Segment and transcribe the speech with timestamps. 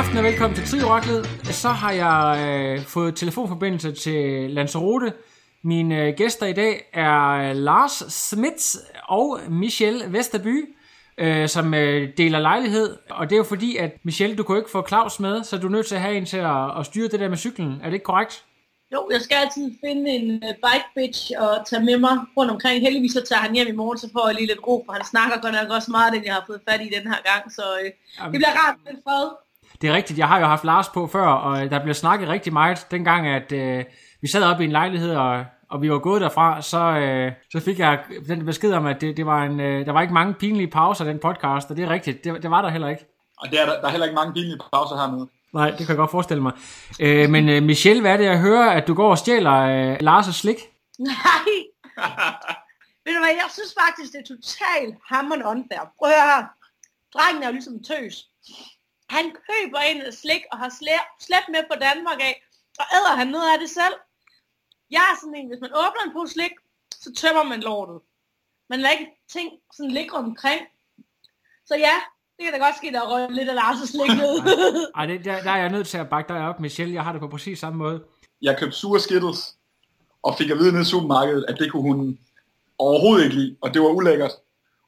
[0.00, 1.26] Aften og velkommen til Trioraklet.
[1.44, 5.12] Så har jeg øh, fået telefonforbindelse til Lanzarote.
[5.64, 10.74] Mine øh, gæster i dag er Lars Smits og Michelle Vesterby,
[11.18, 12.96] øh, som øh, deler lejlighed.
[13.10, 15.66] Og det er jo fordi, at Michelle, du kunne ikke få Claus med, så du
[15.66, 17.80] er nødt til at have en til at, at styre det der med cyklen.
[17.82, 18.44] Er det ikke korrekt?
[18.92, 22.80] Jo, jeg skal altid finde en uh, bike bitch og tage med mig rundt omkring.
[22.80, 25.04] Heldigvis så tager han hjem i morgen, så får jeg lige lidt ro, for han
[25.04, 27.52] snakker godt nok også meget, den jeg har fået fat i den her gang.
[27.52, 29.49] Så uh, det bliver rart med fred.
[29.80, 30.18] Det er rigtigt.
[30.18, 33.52] Jeg har jo haft Lars på før, og der blev snakket rigtig meget dengang, at
[33.52, 33.84] øh,
[34.20, 37.60] vi sad op i en lejlighed, og, og vi var gået derfra, så, øh, så
[37.60, 40.34] fik jeg den besked om, at det, det var en, øh, der var ikke mange
[40.34, 42.24] pinlige pauser den podcast, og det er rigtigt.
[42.24, 43.04] Det, det var der heller ikke.
[43.38, 45.28] Og det er der, der er heller ikke mange pinlige pauser hernede.
[45.54, 46.52] Nej, det kan jeg godt forestille mig.
[47.00, 49.96] Øh, men øh, Michelle, hvad er det, jeg hører, at du går og stjæler øh,
[50.02, 50.56] Lars' slik?
[50.98, 51.50] Nej.
[53.04, 55.82] Ved du hvad, jeg synes faktisk, det er totalt hammerende unfair.
[55.98, 56.44] Prøv at høre her.
[57.14, 58.14] Drengen er jo ligesom tøs.
[59.16, 62.34] Han køber en slik og har slæb, slæbt med på Danmark af,
[62.80, 63.96] og æder han noget af det selv.
[64.90, 66.54] Jeg er sådan en, hvis man åbner en pose slik,
[67.02, 67.98] så tømmer man lortet.
[68.70, 70.60] Man lader ikke ting sådan ligge omkring.
[71.68, 71.96] Så ja,
[72.36, 74.34] det kan da godt ske, der er lidt af Lars' slik ned.
[74.96, 76.94] Ej, det, der, der er jeg nødt til at bakke dig op, Michelle.
[76.94, 78.04] Jeg har det på præcis samme måde.
[78.42, 79.56] Jeg købte sure Skittles,
[80.22, 82.18] og fik at vide nede i supermarkedet, at det kunne hun
[82.78, 84.32] overhovedet ikke lide, og det var ulækkert.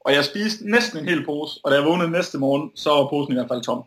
[0.05, 3.07] Og jeg spiste næsten en hel pose, og da jeg vågnede næste morgen, så var
[3.09, 3.83] posen i hvert fald tom.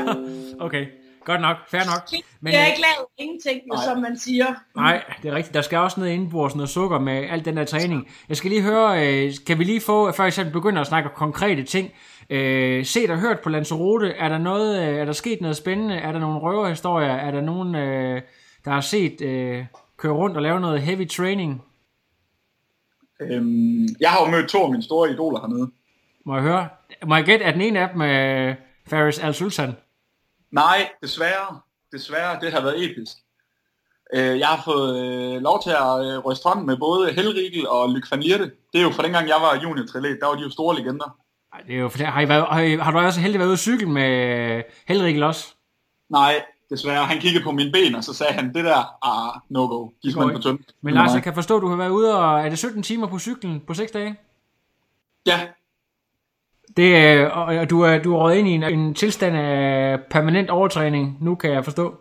[0.66, 0.86] okay,
[1.24, 2.22] godt nok, fair nok.
[2.40, 4.46] Men, jeg er ikke lavet ingenting, jo, som man siger.
[4.76, 5.54] Nej, det er rigtigt.
[5.54, 8.08] Der skal også noget indbords, noget sukker med alt den der træning.
[8.28, 11.62] Jeg skal lige høre, øh, kan vi lige få, før jeg begynder at snakke konkrete
[11.62, 11.90] ting,
[12.30, 15.94] øh, set og hørt på Lanzarote, er der noget, øh, er der sket noget spændende?
[15.94, 17.12] Er der nogle røverhistorier?
[17.12, 18.22] Er der nogen, øh,
[18.64, 19.64] der har set øh,
[19.96, 21.62] køre rundt og lave noget heavy training?
[23.30, 25.70] Øhm, jeg har jo mødt to af mine store idoler hernede.
[26.26, 26.68] Må jeg høre?
[27.06, 28.54] Må jeg gætte, at den ene af dem er
[28.86, 29.76] Faris Al-Sultan?
[30.50, 31.60] Nej, desværre.
[31.92, 33.16] Desværre, det har været episk.
[34.14, 37.88] Øh, jeg har fået øh, lov til at øh, ryste hånd med både Helrigel og
[37.88, 38.50] Luc van Lierde.
[38.72, 41.16] Det er jo fra dengang, jeg var junior der var de jo store legender.
[41.52, 43.52] Ej, det er jo, har, I været, har, I, har du også heldig været ude
[43.52, 45.54] at cykle med Helrigel også?
[46.10, 47.04] Nej, desværre.
[47.04, 49.88] Han kiggede på mine ben, og så sagde han, det der, ah, no go.
[50.02, 50.64] Giv mig på tøm.
[50.82, 53.06] Men Lars, jeg kan forstå, at du har været ude, og er det 17 timer
[53.06, 54.16] på cyklen på 6 dage?
[55.26, 55.40] Ja.
[56.76, 60.50] Det er, og du er, du er råd ind i en, en tilstand af permanent
[60.50, 61.94] overtræning, nu kan jeg forstå.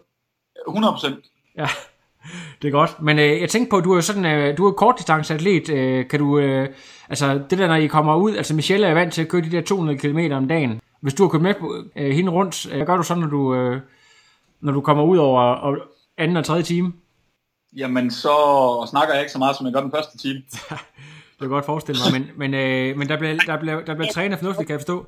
[0.68, 1.16] 100 procent.
[1.58, 1.68] Ja,
[2.62, 3.02] det er godt.
[3.02, 5.70] Men øh, jeg tænkte på, at du er sådan, øh, du er kortdistanceatlet.
[5.70, 6.70] Øh, kan du, øh,
[7.10, 9.52] altså det der, når I kommer ud, altså Michelle er vant til at køre de
[9.52, 10.82] der 200 km om dagen.
[11.02, 13.56] Hvis du har kørt med på, øh, hende rundt, øh, gør du så, når du,
[13.56, 13.82] øh,
[14.62, 15.78] når du kommer ud over og
[16.18, 16.94] anden og tredje time?
[17.76, 18.36] Jamen, så
[18.90, 20.42] snakker jeg ikke så meget, som jeg gør den første time.
[21.32, 24.12] det kan godt forestille mig, men, men, øh, men der bliver, der bliver, der bliver
[24.12, 25.06] trænet fornuftigt, kan jeg forstå.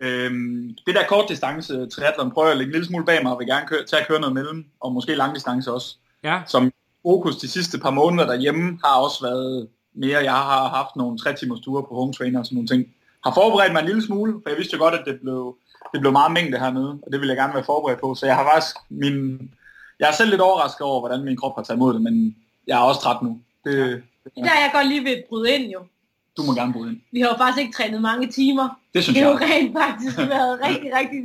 [0.00, 3.32] Øhm, det der kort distance triathlon prøver jeg at lægge en lille smule bag mig,
[3.32, 5.96] og vil gerne køre, tage at køre noget mellem, og måske lang distance også.
[6.24, 6.42] Ja.
[6.46, 11.18] Som fokus de sidste par måneder derhjemme har også været mere, jeg har haft nogle
[11.18, 12.86] tre timers ture på home trainer og sådan nogle ting.
[13.24, 15.56] Har forberedt mig en lille smule, for jeg vidste jo godt, at det blev,
[15.92, 18.14] det blev meget mængde hernede, og det vil jeg gerne være forberedt på.
[18.14, 19.50] Så jeg har faktisk min...
[20.00, 22.36] Jeg er selv lidt overrasket over, hvordan min krop har taget imod det, men
[22.66, 23.40] jeg er også træt nu.
[23.64, 23.84] Det, ja.
[23.84, 24.00] det
[24.36, 25.80] der jeg godt lige vil bryde ind jo.
[26.36, 27.00] Du må gerne bryde ind.
[27.12, 28.68] Vi har jo faktisk ikke trænet mange timer.
[28.94, 29.26] Det synes jeg.
[29.26, 31.20] Det har jo rent faktisk været rigtig, rigtig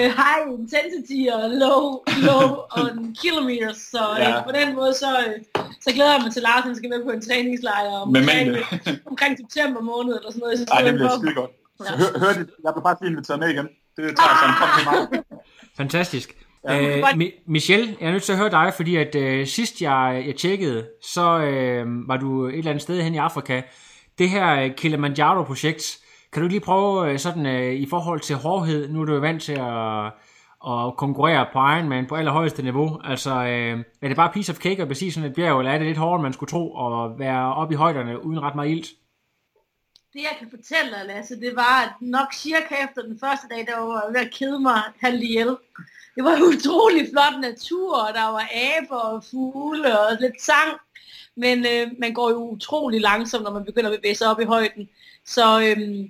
[0.00, 1.82] uh, high intensity og low,
[2.28, 2.46] low
[2.80, 3.76] on kilometers.
[3.92, 4.42] Så uh, ja.
[4.48, 7.10] på den måde, så, uh, så glæder jeg mig til, at Lars skal med på
[7.10, 8.56] en træningslejr omkring,
[9.10, 10.68] omkring september måned eller sådan noget.
[10.68, 11.52] Nej, det bliver skide godt.
[11.84, 11.90] Ja.
[12.00, 13.68] Hør, hør det, jeg bliver faktisk inviteret med igen.
[13.96, 15.22] Det tager jeg som kom til mig.
[15.76, 16.36] Fantastisk.
[16.68, 17.00] Ja.
[17.10, 20.34] Mi- Michelle, jeg er nødt til at høre dig, fordi at uh, sidst jeg, jeg
[20.36, 23.62] tjekkede, så uh, var du et eller andet sted hen i Afrika.
[24.18, 25.98] Det her Kilimanjaro-projekt,
[26.32, 29.42] kan du lige prøve sådan uh, i forhold til hårdhed, nu er du jo vant
[29.42, 30.06] til at,
[30.68, 33.00] at konkurrere på Ironman på allerhøjeste niveau.
[33.04, 35.78] Altså, uh, er det bare piece of cake at besige sådan et bjerg, eller er
[35.78, 38.86] det lidt hårdere, man skulle tro, at være oppe i højderne uden ret meget ilt?
[40.16, 43.66] Det jeg kan fortælle dig, Lasse, det var, at nok cirka efter den første dag,
[43.66, 45.56] der var jeg ved at kede mig halvt ihjel.
[46.14, 48.48] Det var utrolig flot natur, og der var
[48.78, 50.70] aber og fugle og lidt sang.
[51.34, 54.44] Men øh, man går jo utrolig langsomt, når man begynder at bevæge sig op i
[54.44, 54.88] højden.
[55.24, 56.08] Så øh,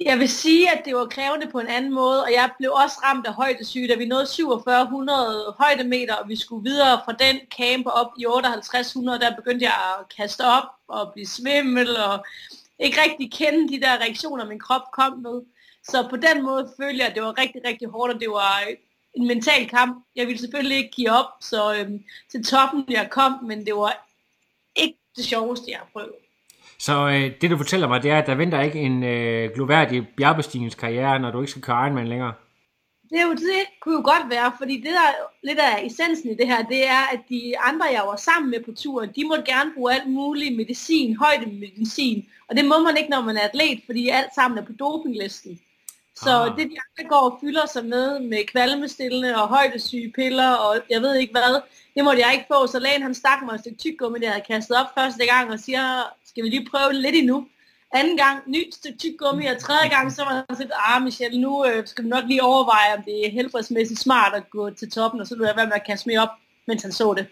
[0.00, 2.96] Jeg vil sige, at det var krævende på en anden måde, og jeg blev også
[3.04, 7.86] ramt af højdesyge, da vi nåede 4700 højdemeter, og vi skulle videre fra den camp
[7.86, 12.24] op i 5800, der begyndte jeg at kaste op og blive svimmel, og
[12.80, 15.42] ikke rigtig kende de der reaktioner, min krop kom med.
[15.84, 18.62] Så på den måde følte jeg, at det var rigtig, rigtig hårdt, og det var
[18.68, 18.76] øh,
[19.14, 20.04] en mental kamp.
[20.16, 24.06] Jeg ville selvfølgelig ikke give op, så øhm, til toppen jeg kom, men det var
[24.76, 26.14] ikke det sjoveste, jeg har prøvet.
[26.78, 30.08] Så øh, det du fortæller mig, det er, at der venter ikke en øh, gloværdig
[30.16, 32.32] bjergbestigningskarriere, når du ikke skal køre Ironman længere?
[33.10, 35.08] Det, er jo, det kunne jo godt være, fordi det der
[35.42, 38.60] lidt af essensen i det her, det er, at de andre, jeg var sammen med
[38.60, 43.10] på turen, de måtte gerne bruge alt muligt medicin, højdemedicin, og det må man ikke,
[43.10, 45.60] når man er atlet, fordi alt sammen er på dopinglisten.
[46.16, 46.56] Så ah.
[46.56, 51.02] det de andre går og fylder sig med, med kvalmestillende og højdesyge piller, og jeg
[51.02, 51.60] ved ikke hvad,
[51.94, 54.44] det måtte jeg ikke få, så lægen han stak mig et stykke tyggegummi, der havde
[54.48, 55.82] kastet op første gang, og siger,
[56.24, 57.46] skal vi lige prøve det lidt endnu?
[57.92, 61.66] Anden gang, nyt stykke gummi og tredje gang, så var han sådan, ah Michelle, nu
[61.66, 65.20] øh, skal du nok lige overveje, om det er helbredsmæssigt smart at gå til toppen,
[65.20, 66.28] og så vil jeg være med at kaste mig op,
[66.66, 67.26] mens han så det.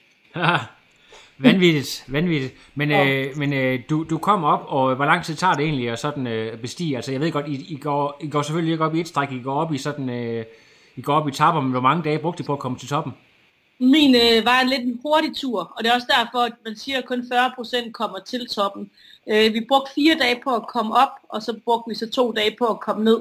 [1.39, 2.55] vanvittigt, vanvittigt.
[2.75, 3.09] Men, ja.
[3.09, 5.99] øh, men øh, du, du kom op, og hvor lang tid tager det egentlig at
[5.99, 6.97] sådan øh, bestige?
[6.97, 9.33] Altså jeg ved godt, I, I, går, I går selvfølgelig ikke op i et stræk,
[9.33, 10.45] I går op i sådan, øh,
[10.97, 12.89] I går op i tapper, men hvor mange dage brugte I på at komme til
[12.89, 13.13] toppen?
[13.81, 16.77] Min øh, var en lidt en hurtig tur, og det er også derfor, at man
[16.77, 18.91] siger, at kun 40% kommer til toppen.
[19.29, 22.33] Øh, vi brugte fire dage på at komme op, og så brugte vi så to
[22.33, 23.21] dage på at komme ned.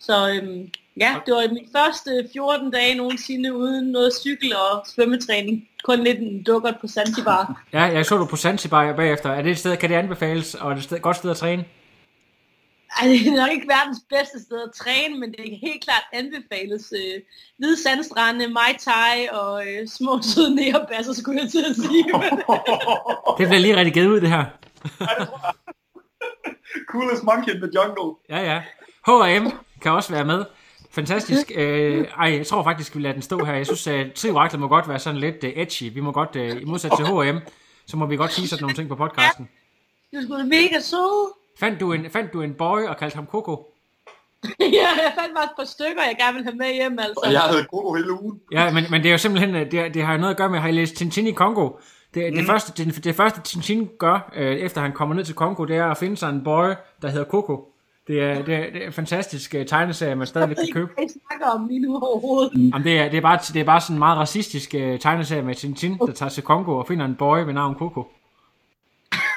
[0.00, 5.68] Så øhm, ja, det var min første 14 dage nogensinde uden noget cykel og svømmetræning.
[5.84, 7.62] Kun lidt en dukkert på Zanzibar.
[7.72, 9.30] ja, jeg så du på Zanzibar bagefter.
[9.30, 11.64] Er det et sted, kan det anbefales, og er det et godt sted at træne?
[13.00, 16.04] Ej, det er nok ikke verdens bedste sted at træne, men det kan helt klart
[16.12, 16.92] anbefales.
[16.96, 17.20] Øh,
[17.58, 22.04] hvide sandstrande, Mai Tai og øh, små søde nærebasser, skulle jeg til at sige.
[23.38, 24.44] det bliver lige rigtig givet ud, det her.
[26.92, 28.16] Coolest monkey in the jungle.
[28.28, 28.62] Ja, ja.
[29.06, 29.46] H&M
[29.82, 30.44] kan også være med.
[30.90, 31.52] Fantastisk.
[31.54, 33.54] Øh, ej, jeg tror faktisk, vi lader den stå her.
[33.54, 35.94] Jeg synes, at trioraklet må godt være sådan lidt uh, edgy.
[35.94, 37.38] Vi må godt, uh, i modsat til H&M,
[37.86, 39.48] så må vi godt sige sådan nogle ting på podcasten.
[40.14, 41.43] Du skulle mega sød.
[41.60, 43.70] Fandt du en, fandt du en boy og kaldte ham Coco?
[44.60, 47.20] ja, jeg fandt bare et par stykker, jeg gerne vil have med hjem, altså.
[47.24, 48.40] Og jeg havde Coco hele ugen.
[48.52, 50.68] Ja, men, men det er jo simpelthen, det, det har noget at gøre med, har
[50.68, 51.70] I læst Tintin i Kongo?
[52.14, 52.36] Det, mm.
[52.38, 55.76] det, første, det, det første Tintin gør, øh, efter han kommer ned til Kongo, det
[55.76, 56.68] er at finde sig en boy,
[57.02, 57.68] der hedder Coco.
[58.06, 60.90] Det er, det er, det er en fantastisk uh, tegneserie, man stadigvæk kan købe.
[60.98, 62.52] Jeg snakker om lige nu overhovedet.
[62.54, 65.42] Jamen, det, er, det, er bare, det er bare sådan en meget racistisk uh, tegneserie
[65.42, 68.06] med Tintin, der tager til Kongo og finder en boy ved navn Coco.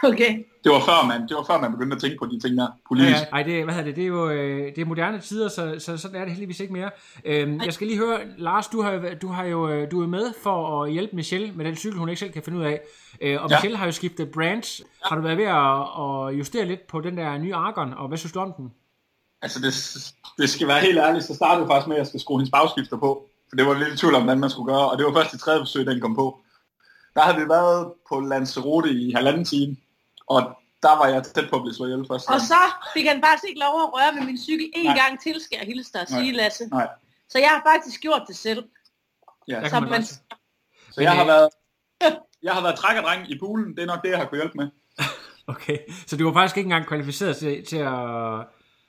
[0.14, 0.46] Okay.
[0.64, 2.68] Det var før man, det var før man begyndte at tænke på de ting der
[2.88, 3.14] politisk.
[3.14, 3.26] Ja, ja.
[3.32, 5.98] Ej, det, hvad hedder det, det er jo øh, det er moderne tider, så, så
[5.98, 6.90] sådan er det heldigvis ikke mere.
[7.26, 10.34] Øhm, jeg skal lige høre, Lars, du har, du har jo øh, du er med
[10.44, 12.82] for at hjælpe Michelle med den cykel, hun ikke selv kan finde ud af.
[13.22, 13.56] Øh, og ja.
[13.56, 14.80] Michelle har jo skiftet brands.
[14.80, 14.86] Ja.
[15.10, 18.18] Har du været ved at, at justere lidt på den der nye Argon, og hvad
[18.18, 18.72] synes du om den?
[19.42, 19.74] Altså, det,
[20.38, 22.52] det skal være helt ærligt, så startede jeg faktisk med, at jeg skal skrue hendes
[22.52, 23.30] bagskifter på.
[23.50, 25.34] For det var lidt i tvivl om, hvordan man skulle gøre, og det var først
[25.34, 26.40] i tredje forsøg, den kom på.
[27.14, 29.78] Der havde vi været på Lanzarote i halvanden time,
[30.28, 30.42] og
[30.84, 32.30] der var jeg tæt på at blive slået ihjel først.
[32.30, 32.62] Og så
[32.94, 34.98] fik han faktisk ikke lov at røre ved min cykel en Nej.
[34.98, 36.68] gang til, skal jeg hilse dig og sige, Lasse.
[36.68, 36.88] Nej.
[37.30, 38.64] Så jeg har faktisk gjort det selv.
[39.48, 40.04] Ja, så, man...
[40.04, 41.50] så jeg har været
[42.48, 44.68] jeg har været trækkerdreng i poolen, det er nok det, jeg har kunnet hjælpe med.
[45.54, 47.94] okay, så du var faktisk ikke engang kvalificeret til, til at,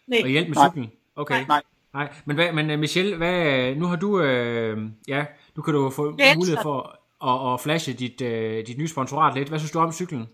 [0.07, 0.19] Nej.
[0.25, 0.91] at hjælpe med cyklen?
[1.17, 1.47] Okay.
[1.47, 1.63] Nej.
[1.95, 4.79] Nej, men, hvad, men øh, Michelle, hvad, nu har du, øh,
[5.09, 5.25] ja,
[5.57, 6.03] nu kan du få
[6.37, 9.49] mulighed for at, at flashe dit, øh, dit nye sponsorat lidt.
[9.49, 10.29] Hvad synes du om cyklen?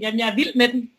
[0.00, 0.90] Jamen, jeg er vild med den.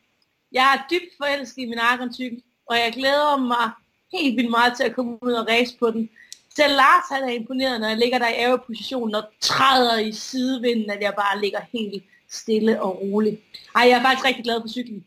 [0.52, 3.72] Jeg er dybt forelsket i min Argon-cykel, og jeg glæder mig
[4.14, 6.10] helt vildt meget til at komme ud og race på den.
[6.56, 10.90] Selv Lars han er imponeret, når jeg ligger der i ævepositionen og træder i sidevinden,
[10.90, 13.40] at jeg bare ligger helt stille og rolig.
[13.76, 15.06] Ej, jeg er faktisk rigtig glad for cyklen.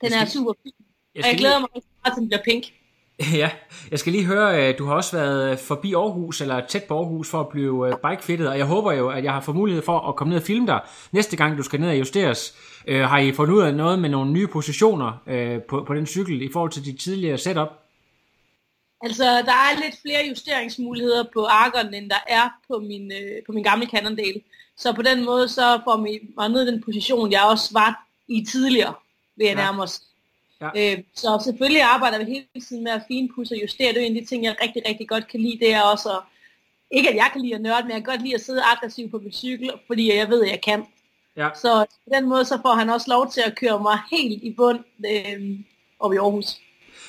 [0.00, 0.72] Den er super fin.
[1.16, 2.64] Og jeg glæder mig meget til, den bliver pink.
[3.32, 3.50] Ja,
[3.90, 7.30] jeg skal lige høre, øh, du har også været forbi Aarhus, eller tæt på Aarhus,
[7.30, 10.08] for at blive øh, bikefittet, og jeg håber jo, at jeg har fået mulighed for
[10.08, 10.80] at komme ned og filme dig
[11.12, 12.54] næste gang, du skal ned og justeres.
[12.86, 15.12] Øh, har I fundet ud af noget med nogle nye positioner
[15.68, 17.68] på, på den cykel i forhold til dit tidligere setup?
[19.02, 23.12] Altså, der er lidt flere justeringsmuligheder på Argon, end der er på min,
[23.46, 24.40] på min gamle Cannondale.
[24.76, 28.94] Så på den måde, så får mig ned den position, jeg også var i tidligere,
[29.36, 29.62] ved jeg ja.
[29.62, 30.09] nærmest
[30.60, 30.68] Ja.
[30.76, 33.92] Øh, så selvfølgelig arbejder vi hele tiden med at finpudse og justere.
[33.92, 35.58] Det er en af de ting, jeg rigtig, rigtig godt kan lide.
[35.58, 36.20] Det er også,
[36.90, 39.10] ikke at jeg kan lide at nørde, men jeg kan godt lide at sidde aggressiv
[39.10, 40.84] på min cykel, fordi jeg ved, at jeg kan.
[41.36, 41.48] Ja.
[41.54, 44.54] Så på den måde, så får han også lov til at køre mig helt i
[44.56, 45.58] bund øh,
[46.00, 46.60] op i Aarhus.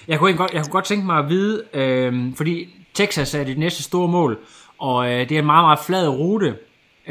[0.08, 3.58] Jeg kunne, godt, jeg kunne godt tænke mig at vide, øh, fordi Texas er det
[3.58, 4.40] næste store mål,
[4.78, 6.58] og øh, det er en meget, meget flad rute.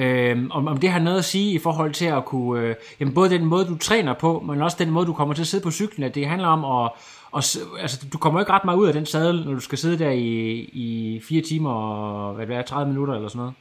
[0.01, 3.15] Øh, om, om det har noget at sige i forhold til at kunne, øh, jamen
[3.15, 5.65] både den måde, du træner på, men også den måde, du kommer til at sidde
[5.65, 6.91] på cyklen, at det handler om at,
[7.33, 7.43] og,
[7.81, 10.11] altså, du kommer ikke ret meget ud af den sadel, når du skal sidde der
[10.11, 13.55] i, i fire timer og hvad det er, 30 minutter eller sådan noget.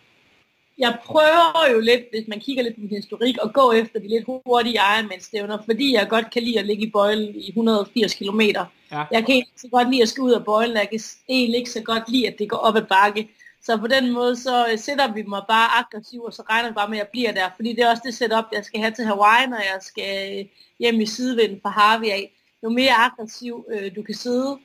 [0.78, 4.08] Jeg prøver jo lidt, hvis man kigger lidt på min historik, at gå efter de
[4.08, 8.42] lidt hurtige Ironman-stævner, fordi jeg godt kan lide at ligge i bøjlen i 180 km.
[8.42, 9.04] Ja.
[9.12, 11.70] Jeg kan ikke så godt lide at skulle ud af bøjlen, jeg kan egentlig ikke
[11.70, 13.30] så godt lide, at det går op ad bakke.
[13.62, 16.74] Så på den måde, så øh, sætter vi mig bare aggressivt, og så regner vi
[16.74, 17.50] bare med, at jeg bliver der.
[17.56, 20.46] Fordi det er også det setup, jeg skal have til Hawaii, når jeg skal øh,
[20.80, 22.36] hjem i sidevinden fra Harvey af.
[22.64, 24.60] Jo mere aggressiv øh, du kan sidde,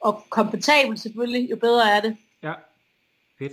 [0.00, 2.16] og komfortabel selvfølgelig, jo bedre er det.
[2.42, 2.52] Ja,
[3.38, 3.52] fedt.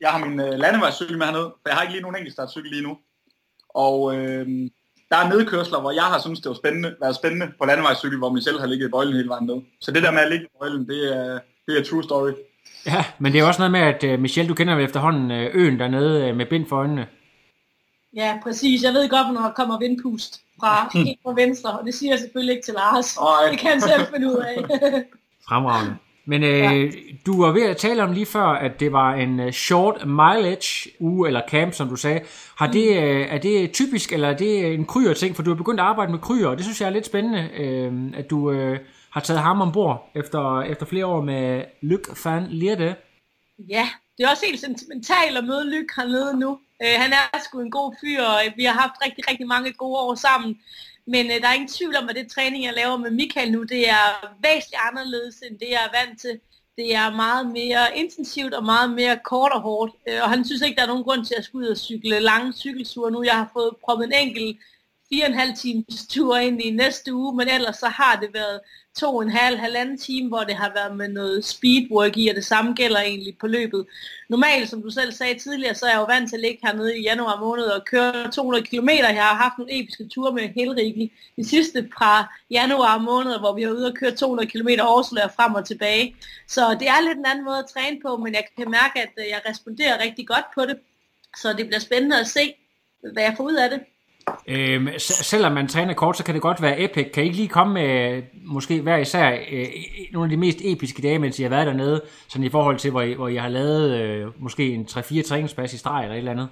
[0.00, 2.82] Jeg har min øh, landevejscykel med hernede, for jeg har ikke lige nogen enkeltstartcykel lige
[2.82, 2.98] nu.
[3.68, 4.46] Og øh,
[5.10, 8.30] der er nedkørsler, hvor jeg har synes det var spændende, været spændende på landevejscykel, hvor
[8.30, 9.62] min selv har ligget i bøjlen hele vejen ned.
[9.80, 12.32] Så det der med at ligge i bøjlen, det er, det er true story.
[12.86, 15.46] Ja, men det er også noget med, at uh, Michelle, du kender vel efterhånden uh,
[15.52, 17.06] øen dernede uh, med bind for øjnene.
[18.16, 18.82] Ja, præcis.
[18.82, 22.18] Jeg ved godt, når der kommer vindpust fra helt fra venstre, og det siger jeg
[22.18, 23.16] selvfølgelig ikke til Lars.
[23.16, 23.50] Ej.
[23.50, 24.56] Det kan han selv finde ud af.
[25.48, 25.96] Fremragende.
[26.26, 26.90] Men øh, ja.
[27.26, 31.28] du var ved at tale om lige før, at det var en short mileage uge
[31.28, 32.20] eller camp, som du sagde.
[32.58, 33.04] Har det, mm.
[33.04, 35.36] øh, er det typisk, eller er det en kryer ting?
[35.36, 37.48] For du har begyndt at arbejde med kryer, og det synes jeg er lidt spændende,
[37.56, 38.50] øh, at du...
[38.50, 38.78] Øh,
[39.12, 42.94] har taget ham ombord efter, efter flere år med Luc van Lierde.
[43.58, 43.88] Ja,
[44.18, 46.58] det er også helt sentimentalt at møde Luc hernede nu.
[46.82, 49.98] Øh, han er sgu en god fyr, og vi har haft rigtig, rigtig mange gode
[49.98, 50.60] år sammen.
[51.06, 53.62] Men øh, der er ingen tvivl om, at det træning, jeg laver med Michael nu,
[53.62, 54.06] det er
[54.42, 56.40] væsentligt anderledes, end det jeg er vant til.
[56.76, 59.92] Det er meget mere intensivt og meget mere kort og hårdt.
[60.08, 62.20] Øh, og han synes ikke, der er nogen grund til at skulle ud og cykle
[62.20, 63.22] lange cykelture nu.
[63.22, 64.58] Jeg har fået proppet en enkelt
[65.08, 68.34] fire og en halv times tur ind i næste uge, men ellers så har det
[68.34, 68.60] været
[68.98, 72.34] to og en halv, halvanden time, hvor det har været med noget speedwork i, og
[72.34, 73.86] det samme gælder egentlig på løbet.
[74.28, 76.98] Normalt, som du selv sagde tidligere, så er jeg jo vant til at ligge hernede
[76.98, 78.88] i januar måned og køre 200 km.
[78.88, 83.62] Jeg har haft nogle episke ture med Helrigi de sidste fra januar måned, hvor vi
[83.62, 86.16] har ude og køre 200 km Oslo frem og tilbage.
[86.48, 89.12] Så det er lidt en anden måde at træne på, men jeg kan mærke, at
[89.18, 90.78] øh, jeg responderer rigtig godt på det.
[91.36, 92.54] Så det bliver spændende at se,
[93.12, 93.80] hvad jeg får ud af det.
[94.46, 97.10] Øhm, selvom man træner kort, så kan det godt være epic.
[97.12, 99.66] Kan I ikke lige komme med måske hver især øh,
[100.12, 102.90] nogle af de mest episke dage, mens I har været dernede, sådan i forhold til,
[102.90, 106.18] hvor I, hvor I har lavet øh, måske en 3-4 træningspas i streg eller et
[106.18, 106.48] eller andet?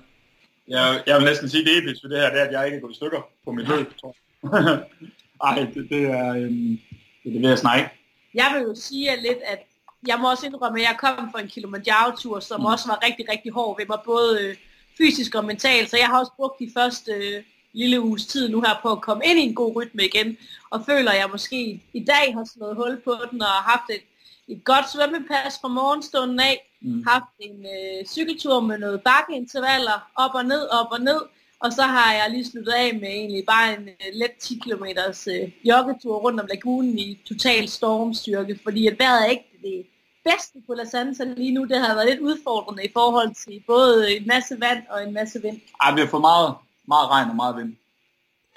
[0.68, 2.80] Jeg, jeg vil næsten sige, det episke det her, det er, at jeg ikke er
[2.80, 4.80] gået i stykker på mit løb, tror jeg.
[5.44, 6.78] Ej, det, det er, øhm,
[7.24, 7.88] det, det vil jeg snakke.
[8.34, 9.58] Jeg vil jo sige lidt, at
[10.06, 12.66] jeg må også indrømme, at jeg kom fra en Kilimanjaro-tur, som mm.
[12.66, 14.56] også var rigtig, rigtig hård ved mig, både øh,
[14.98, 18.60] fysisk og mentalt, så jeg har også brugt de første øh, lille uges tid nu
[18.60, 20.36] her på at komme ind i en god rytme igen,
[20.70, 24.04] og føler, at jeg måske i dag har slået hul på den og haft et,
[24.48, 27.04] et godt svømmepas fra morgenstunden af, mm.
[27.06, 31.20] haft en øh, cykeltur med noget bakkeintervaller, op og ned, op og ned,
[31.60, 34.84] og så har jeg lige sluttet af med egentlig bare en øh, let 10 km
[35.30, 39.86] øh, joggetur rundt om lagunen i total stormstyrke, fordi at vejret er ikke det
[40.24, 41.64] bedste på La Sansa lige nu.
[41.64, 45.42] Det har været lidt udfordrende i forhold til både en masse vand og en masse
[45.42, 45.60] vind.
[45.82, 46.54] Ej, vi har fået meget
[46.88, 47.76] meget regn og meget vind.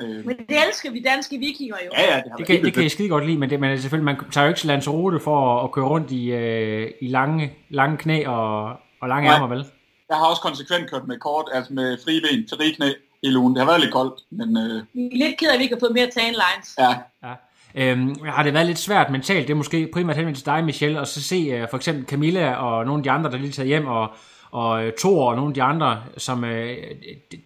[0.02, 0.26] Øh.
[0.26, 1.92] Men det elsker vi danske vikinger jo.
[1.98, 4.06] Ja, ja, det, det, kan, det kan jeg skide godt lide, men, det, men selvfølgelig,
[4.06, 7.54] man tager jo ikke til Lanzarote for at, at køre rundt i, øh, i lange,
[7.70, 8.70] lange knæ og,
[9.02, 9.36] og lange Nej.
[9.36, 9.66] ærmer, vel?
[10.10, 12.90] Jeg har også konsekvent kørt med kort, altså med fri ben til rige knæ
[13.24, 13.56] i ugen.
[13.56, 14.58] Det har været lidt koldt, men...
[14.58, 14.84] Øh...
[14.94, 16.76] Vi er lidt ked af, at vi ikke har fået mere tan lines.
[16.80, 16.96] Ja.
[17.24, 17.34] ja.
[17.76, 21.00] Øhm, har det været lidt svært mentalt, det er måske primært henvendt til dig, Michelle,
[21.00, 23.68] og så se uh, for eksempel Camilla og nogle af de andre, der lige tager
[23.68, 24.10] hjem og,
[24.52, 26.78] og øh, Thor og nogle af de andre, som øh,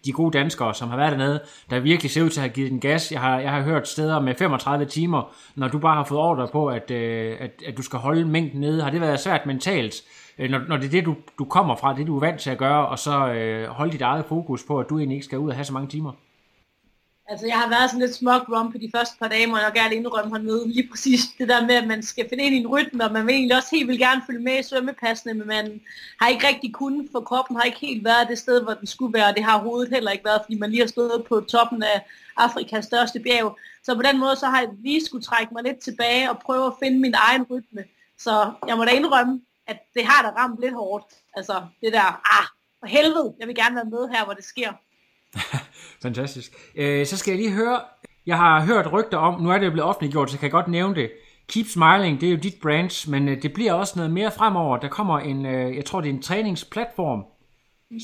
[0.05, 2.71] de gode danskere, som har været dernede, der virkelig ser ud til at have givet
[2.71, 3.11] den gas.
[3.11, 6.47] Jeg har, jeg har hørt steder med 35 timer, når du bare har fået ordre
[6.47, 8.83] på, at, øh, at, at du skal holde mængden nede.
[8.83, 9.95] Har det været svært mentalt,
[10.39, 12.49] øh, når, når det er det, du, du kommer fra, det du er vant til
[12.49, 15.39] at gøre, og så øh, holde dit eget fokus på, at du egentlig ikke skal
[15.39, 16.11] ud og have så mange timer?
[17.27, 19.95] Altså, jeg har været sådan lidt smuk på de første par dage, må jeg gerne
[19.95, 20.67] indrømme hernede.
[20.69, 23.27] Lige præcis det der med, at man skal finde ind i en rytme, og man
[23.27, 25.81] vil egentlig også helt vil gerne følge med i svømmepassene, men man
[26.21, 29.13] har ikke rigtig kunnet, for kroppen har ikke helt været det sted, hvor den skulle
[29.13, 31.83] være, og det har hovedet heller ikke været, fordi man lige har stået på toppen
[31.83, 32.05] af
[32.37, 33.57] Afrikas største bjerg.
[33.83, 36.65] Så på den måde, så har jeg lige skulle trække mig lidt tilbage og prøve
[36.65, 37.83] at finde min egen rytme.
[38.17, 41.05] Så jeg må da indrømme, at det har da ramt lidt hårdt.
[41.33, 42.47] Altså, det der, ah,
[42.79, 44.73] for helvede, jeg vil gerne være med her, hvor det sker.
[46.01, 46.51] Fantastisk.
[46.75, 47.79] Øh, så skal jeg lige høre,
[48.25, 50.67] jeg har hørt rygter om, nu er det jo blevet offentliggjort, så kan jeg godt
[50.67, 51.11] nævne det.
[51.47, 54.77] Keep Smiling, det er jo dit brand, men øh, det bliver også noget mere fremover.
[54.77, 57.25] Der kommer en, øh, jeg tror det er en træningsplatform,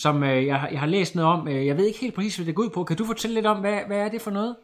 [0.01, 1.47] som øh, jeg, jeg har læst noget om.
[1.47, 2.83] Jeg ved ikke helt præcis, hvad det går ud på.
[2.83, 4.55] Kan du fortælle lidt om, hvad, hvad er det for noget?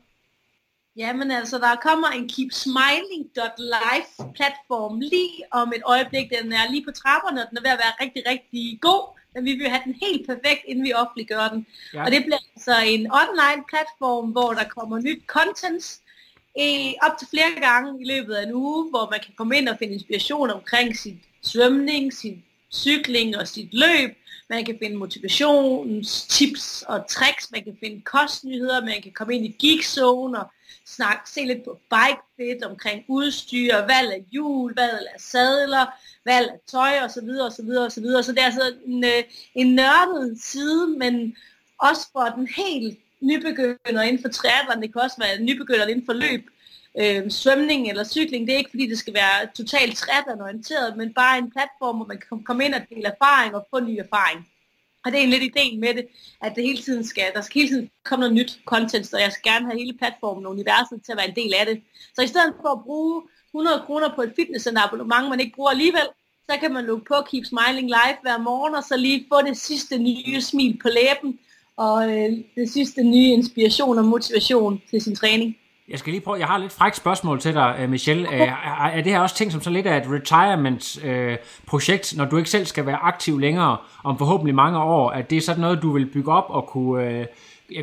[0.95, 6.31] Jamen altså, der kommer en keepsmiling.life platform lige om et øjeblik.
[6.41, 9.45] Den er lige på trapperne, og den er ved at være rigtig, rigtig god men
[9.45, 11.67] vi vil have den helt perfekt, inden vi offentliggør den.
[11.93, 12.05] Ja.
[12.05, 16.01] Og det bliver altså en online platform, hvor der kommer nyt content,
[16.57, 19.69] i, op til flere gange i løbet af en uge, hvor man kan komme ind
[19.69, 24.17] og finde inspiration omkring sin svømning, sin cykling og sit løb.
[24.49, 29.55] Man kan finde motivationstips og tricks, man kan finde kostnyheder, man kan komme ind i
[29.59, 30.47] geekzone og
[30.95, 35.85] snak, se lidt på bikefit omkring udstyr, valg af hjul, valg af sadler,
[36.25, 37.29] valg af tøj osv.
[37.41, 37.69] osv.
[37.87, 38.05] osv.
[38.23, 39.23] Så det er altså en, øh,
[39.55, 41.35] en nørdet side, men
[41.77, 46.13] også for den helt nybegynder inden for triathlon, det kan også være nybegynder inden for
[46.13, 46.49] løb,
[46.99, 48.47] øh, svømning eller cykling.
[48.47, 52.19] Det er ikke fordi, det skal være totalt triathlon-orienteret, men bare en platform, hvor man
[52.29, 54.47] kan komme ind og dele erfaring og få ny erfaring.
[55.05, 56.05] Og det er en lidt ideen med det,
[56.41, 59.31] at det hele tiden skal, der skal hele tiden komme noget nyt content, og jeg
[59.31, 61.81] skal gerne have hele platformen og universet til at være en del af det.
[62.15, 63.21] Så i stedet for at bruge
[63.53, 66.07] 100 kroner på et fitnessabonnement, man ikke bruger alligevel,
[66.49, 69.57] så kan man lukke på Keep Smiling Live hver morgen, og så lige få det
[69.57, 71.39] sidste nye smil på læben,
[71.77, 75.57] og øh, det sidste nye inspiration og motivation til sin træning.
[75.87, 78.27] Jeg skal lige prøve, jeg har lidt frækt spørgsmål til dig, øh, Michelle.
[78.27, 82.37] Er, er det her også ting som så lidt af et retirement-projekt, øh, når du
[82.37, 85.09] ikke selv skal være aktiv længere om forhåbentlig mange år?
[85.09, 87.25] At det er sådan noget, du vil bygge op og kunne, øh,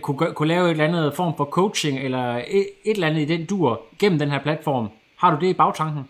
[0.00, 3.24] kunne, kunne lave et eller andet form for coaching, eller et, et eller andet i
[3.24, 4.88] den dur gennem den her platform?
[5.18, 6.08] Har du det i bagtanken?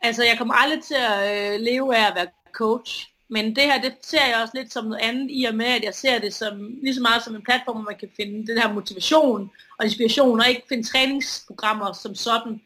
[0.00, 3.11] Altså, jeg kommer aldrig til at øh, leve af at være coach.
[3.32, 5.84] Men det her, det ser jeg også lidt som noget andet, i og med, at
[5.84, 8.58] jeg ser det som, lige så meget som en platform, hvor man kan finde den
[8.58, 12.60] her motivation og inspiration, og ikke finde træningsprogrammer som sådan.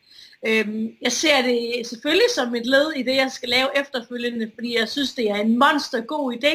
[0.47, 4.79] Øhm, jeg ser det selvfølgelig som et led i det, jeg skal lave efterfølgende, fordi
[4.79, 6.55] jeg synes, det er en monster god idé.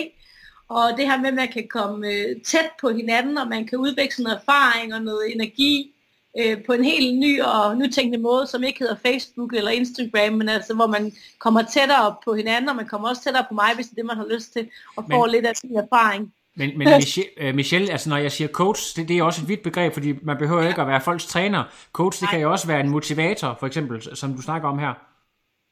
[0.69, 3.77] Og det her med, at man kan komme øh, tæt på hinanden, og man kan
[3.77, 5.90] udveksle noget erfaring og noget energi,
[6.39, 10.49] øh, på en helt ny og nytænkende måde, som ikke hedder Facebook eller Instagram, men
[10.49, 13.85] altså hvor man kommer tættere på hinanden, og man kommer også tættere på mig, hvis
[13.85, 16.33] det er det, man har lyst til, og får men, lidt af sin erfaring.
[16.55, 19.47] Men, men Michelle, øh, Michelle, altså når jeg siger coach, det, det er også et
[19.47, 21.63] vidt begreb, fordi man behøver ikke at være folks træner.
[21.93, 24.93] Coach, det kan jo også være en motivator, for eksempel, som du snakker om her.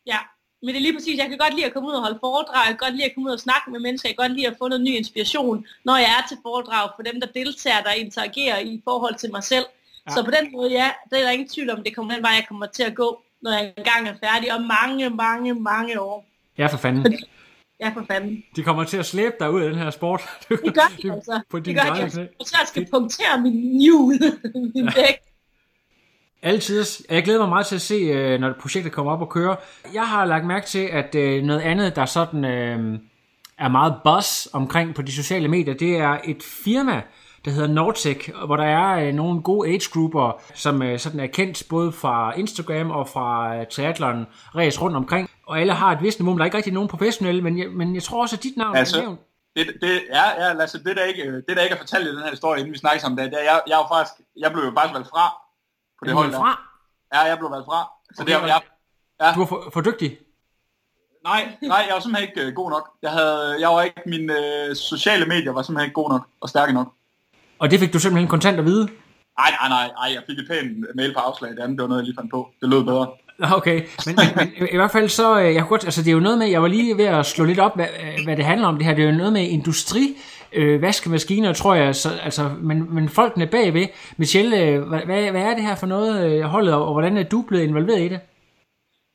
[0.05, 0.17] Ja,
[0.61, 2.67] men det er lige præcis, jeg kan godt lide at komme ud og holde foredrag,
[2.67, 4.47] jeg kan godt lide at komme ud og snakke med mennesker, jeg kan godt lide
[4.47, 7.91] at få noget ny inspiration, når jeg er til foredrag for dem, der deltager, der
[7.91, 9.65] interagerer i forhold til mig selv.
[10.09, 10.15] Ja.
[10.15, 12.31] Så på den måde, ja, det er der ingen tvivl om, det kommer den vej,
[12.31, 16.25] jeg kommer til at gå, når jeg engang er færdig, om mange, mange, mange år.
[16.57, 17.19] Ja, for fanden.
[17.79, 18.43] ja, for fanden.
[18.55, 20.21] De kommer til at slæbe dig ud af den her sport.
[20.49, 21.41] det gør de altså.
[21.49, 22.27] På det gør de altså.
[22.41, 24.19] Så jeg skal punktere min hjul,
[24.75, 25.15] min dæk.
[26.41, 26.85] Altid.
[27.09, 29.55] Jeg glæder mig meget til at se, øh, når projektet kommer op og kører.
[29.93, 32.99] Jeg har lagt mærke til, at øh, noget andet, der sådan øh,
[33.57, 37.01] er meget buzz omkring på de sociale medier, det er et firma,
[37.45, 41.63] der hedder Nortec, hvor der er øh, nogle gode age-grupper, som øh, sådan er kendt
[41.69, 45.29] både fra Instagram og fra øh, triathlon race rundt omkring.
[45.47, 47.95] Og alle har et vist niveau, der er ikke rigtig nogen professionelle, men jeg, men
[47.95, 49.19] jeg tror også, at dit navn altså, er nævnt.
[49.55, 52.19] Det, det, ja, ja, Lasse, det der ikke, det der ikke er fortalt i den
[52.19, 54.63] her historie, inden vi snakker om det, det er, jeg, jeg, er faktisk, jeg blev
[54.63, 55.49] jo faktisk valgt fra
[55.99, 56.61] på det hold fra?
[57.13, 57.89] Ja, jeg blev valgt fra.
[58.15, 58.61] Så okay, det, jeg,
[59.21, 59.33] ja.
[59.33, 60.17] Du var for, for dygtig?
[61.23, 62.89] Nej, nej, jeg var simpelthen ikke uh, god nok.
[63.01, 66.49] Jeg, havde, jeg var ikke, mine uh, sociale medier var simpelthen ikke god nok og
[66.49, 66.93] stærke nok.
[67.59, 68.87] Og det fik du simpelthen kontant at vide?
[69.39, 71.87] Nej, nej, nej, nej, jeg fik et pænt mail på afslag, det andet, det var
[71.87, 72.49] noget, jeg lige fandt på.
[72.61, 73.07] Det lød bedre.
[73.57, 76.19] Okay, men, men i hvert fald så, øh, jeg kunne godt, altså det er jo
[76.19, 77.87] noget med, jeg var lige ved at slå lidt op, hvad,
[78.23, 80.17] hvad det handler om det her, det er jo noget med industri,
[80.53, 85.53] øh, vaskemaskiner, tror jeg, så, altså, men, men folkene bagved, Michelle, øh, hvad, hvad er
[85.53, 88.19] det her for noget, øh, holdet, og hvordan er du blevet involveret i det?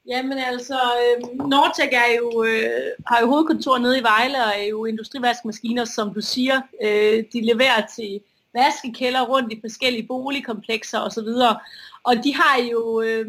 [0.08, 2.64] Jamen altså, øh, Nortec er jo, øh,
[3.06, 7.40] har jo hovedkontor nede i Vejle, og er jo industrivaskemaskiner, som du siger, øh, de
[7.52, 8.20] leverer til
[8.54, 11.28] vaskekælder rundt i forskellige boligkomplekser osv.
[12.04, 13.26] Og de har jo, øh,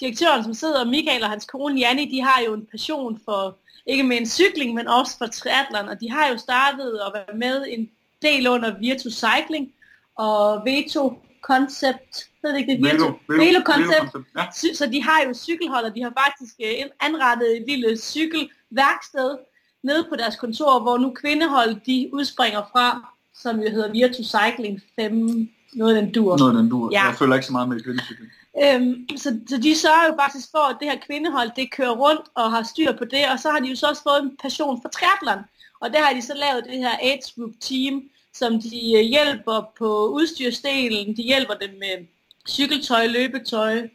[0.00, 4.02] direktøren som sidder, Michael og hans kone Janni, de har jo en passion for ikke
[4.02, 7.66] med en cykling, men også for triathlon, og de har jo startet at være med
[7.68, 7.90] en
[8.22, 9.72] del under Virtu Cycling
[10.16, 12.82] og Veto Concept, ved det ikke det?
[12.82, 14.14] Virtu, Velo, Velo Concept.
[14.14, 14.74] Velo ja.
[14.74, 19.38] Så de har jo cykelhold, og de har faktisk øh, anrettet et lille cykelværksted
[19.82, 24.82] nede på deres kontor, hvor nu kvindehold de udspringer fra som jo hedder Virtu Cycling
[24.96, 26.36] 5, noget af den dur.
[26.36, 26.90] Noget af den dur.
[26.92, 27.04] Ja.
[27.04, 28.30] Jeg følger ikke så meget med kvindecykling.
[28.64, 32.22] Øhm, så, så de sørger jo faktisk for, at det her kvindehold, det kører rundt
[32.34, 34.82] og har styr på det, og så har de jo så også fået en passion
[34.82, 35.44] for triathlon.
[35.80, 38.02] Og der har de så lavet det her age group team,
[38.34, 42.06] som de øh, hjælper på udstyrsdelen, de hjælper dem med
[42.48, 43.88] cykeltøj, løbetøj,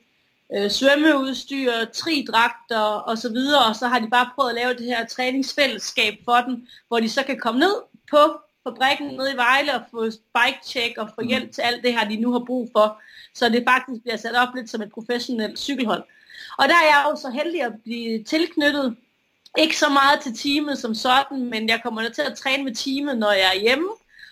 [0.56, 4.86] øh, svømmeudstyr, tridragter og så videre, og så har de bare prøvet at lave det
[4.86, 7.76] her træningsfællesskab for dem, hvor de så kan komme ned
[8.12, 10.06] på fabrikken nede i Vejle og få
[10.38, 11.28] bike-check og få mm.
[11.28, 13.02] hjælp til alt det her, de nu har brug for.
[13.34, 16.04] Så det faktisk bliver sat op lidt som et professionelt cykelhold.
[16.58, 18.96] Og der er jeg jo så heldig at blive tilknyttet
[19.58, 23.18] ikke så meget til teamet som sådan, men jeg kommer til at træne med teamet,
[23.18, 23.90] når jeg er hjemme,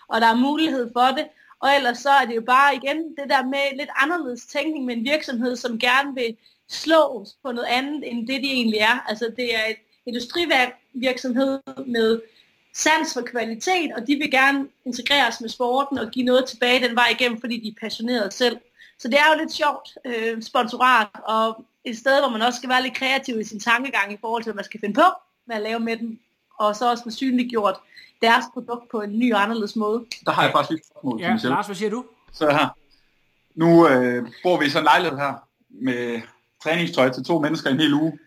[0.07, 1.27] og der er mulighed for det.
[1.59, 4.95] Og ellers så er det jo bare igen det der med lidt anderledes tænkning med
[4.95, 6.37] en virksomhed, som gerne vil
[6.69, 9.05] slå på noget andet, end det de egentlig er.
[9.09, 12.21] Altså det er et industrivirksomhed med
[12.73, 16.95] sans for kvalitet, og de vil gerne integreres med sporten og give noget tilbage den
[16.95, 18.57] vej igennem, fordi de er passionerede selv.
[18.99, 22.69] Så det er jo lidt sjovt øh, sponsorat, og et sted, hvor man også skal
[22.69, 25.07] være lidt kreativ i sin tankegang i forhold til, hvad man skal finde på
[25.47, 26.19] med at lave med dem,
[26.59, 27.75] og så også få synliggjort
[28.21, 30.05] deres produkt på en ny og anderledes måde.
[30.25, 32.05] Der har jeg faktisk lidt spørgsmål ja, til Lars, hvad siger du?
[32.31, 32.77] Så her.
[33.55, 35.33] Nu øh, bor vi i sådan en lejlighed her
[35.69, 36.21] med
[36.63, 38.19] træningstøj til to mennesker en hel uge.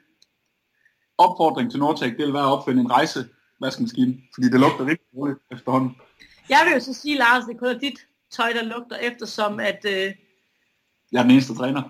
[1.18, 3.28] Opfordring til Nortec, det vil være at opfinde en rejse
[3.60, 5.96] vaskemaskine, fordi det lugter rigtig roligt efterhånden.
[6.48, 9.80] Jeg vil jo så sige, Lars, det kun er dit tøj, der lugter, eftersom at...
[9.86, 10.14] Øh...
[11.12, 11.82] Jeg er den eneste træner.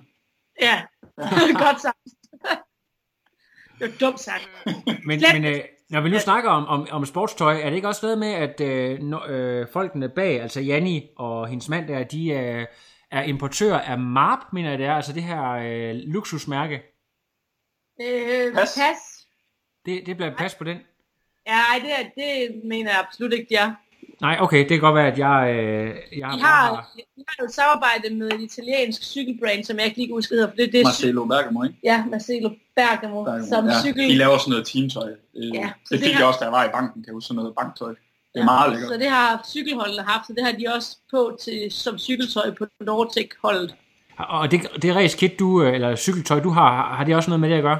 [0.60, 0.82] Ja,
[1.66, 1.98] godt sagt.
[3.78, 4.48] det er dumt sagt.
[5.06, 8.06] men, men øh, når vi nu snakker om, om, om sportstøj, er det ikke også
[8.06, 12.30] noget med, at øh, når, øh, folkene bag, altså Janni og hendes mand der, de
[12.30, 12.66] øh,
[13.10, 16.82] er importør af MARP, mener jeg det er, altså det her øh, luksusmærke?
[18.02, 18.78] Øh, pas.
[18.78, 19.26] pas.
[19.86, 20.78] Det, det bliver pas på den?
[21.46, 23.72] Ja, det, det mener jeg absolut ikke, de er.
[24.20, 25.54] Nej, okay, det kan godt være, at jeg...
[25.54, 26.90] Øh, jeg vi, har, har...
[27.16, 30.34] vi har jo et samarbejde med et italiensk cykelbrand, som jeg ikke lige kan huske,
[30.48, 31.76] for det, det er Marcelo Bergamo, ikke?
[31.84, 33.80] Ja, Marcelo Bergamo, Bergamo som ja.
[33.80, 34.08] cykel...
[34.08, 35.10] De laver sådan noget teamtøj.
[35.34, 36.20] Ja, det fik har...
[36.20, 37.88] jeg også, da jeg var i banken, kan jeg huske sådan noget banktøj.
[37.88, 37.96] Det
[38.34, 38.88] er ja, meget lækkert.
[38.88, 42.66] Så det har cykelholdene haft, så det har de også på til, som cykeltøj på
[42.80, 43.74] Nordic-holdet.
[44.18, 47.40] Og det, det race kit, du, øh, eller cykeltøj, du har, har det også noget
[47.40, 47.78] med det at gøre?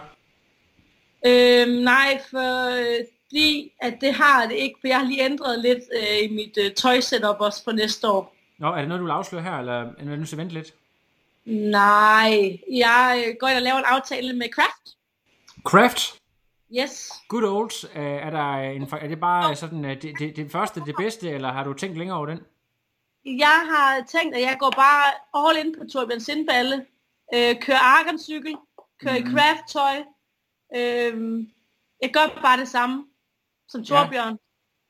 [1.27, 2.71] Øhm, nej, for
[3.35, 6.59] fordi at det har det ikke, for jeg har lige ændret lidt øh, i mit
[6.59, 8.35] øh, tøjsetup også for næste år.
[8.59, 10.75] Nå, er det noget, du vil afsløre her, eller er det nu vente lidt?
[11.45, 14.97] Nej, jeg øh, går ind og laver en aftale med Kraft.
[15.65, 16.21] Kraft?
[16.79, 17.13] Yes.
[17.29, 17.85] Good olds.
[17.85, 19.57] Uh, er, der en, er det bare oh.
[19.57, 22.41] sådan, uh, det, det, det første, det bedste, eller har du tænkt længere over den?
[23.25, 26.87] Jeg har tænkt, at jeg går bare all in på Torbjørn Sindballe,
[27.35, 28.57] øh, kører Argon-cykel,
[29.03, 29.27] kører mm.
[29.27, 29.97] i Kraft-tøj.
[30.77, 31.45] Øh,
[32.03, 33.05] jeg gør bare det samme
[33.69, 34.39] som Torbjørn.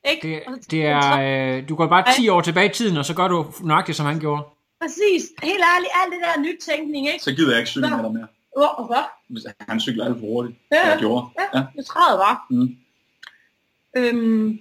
[0.05, 0.11] Ja.
[0.11, 0.45] Ikke?
[0.49, 3.29] Det, det er, øh, du går bare 10 år tilbage i tiden, og så gør
[3.29, 4.43] du nøjagtigt, som han gjorde.
[4.81, 5.23] Præcis.
[5.43, 7.25] Helt ærligt, alt det der nytænkning, ikke?
[7.25, 8.27] Så gider jeg ikke cykle med dig mere.
[8.57, 9.11] Hvorfor?
[9.31, 11.27] Hvis han cykler alt for hurtigt, ja, jeg gjorde.
[11.39, 11.65] Ja, ja.
[11.77, 12.39] det træder bare.
[12.51, 12.77] Mm.
[13.97, 14.59] Øhm.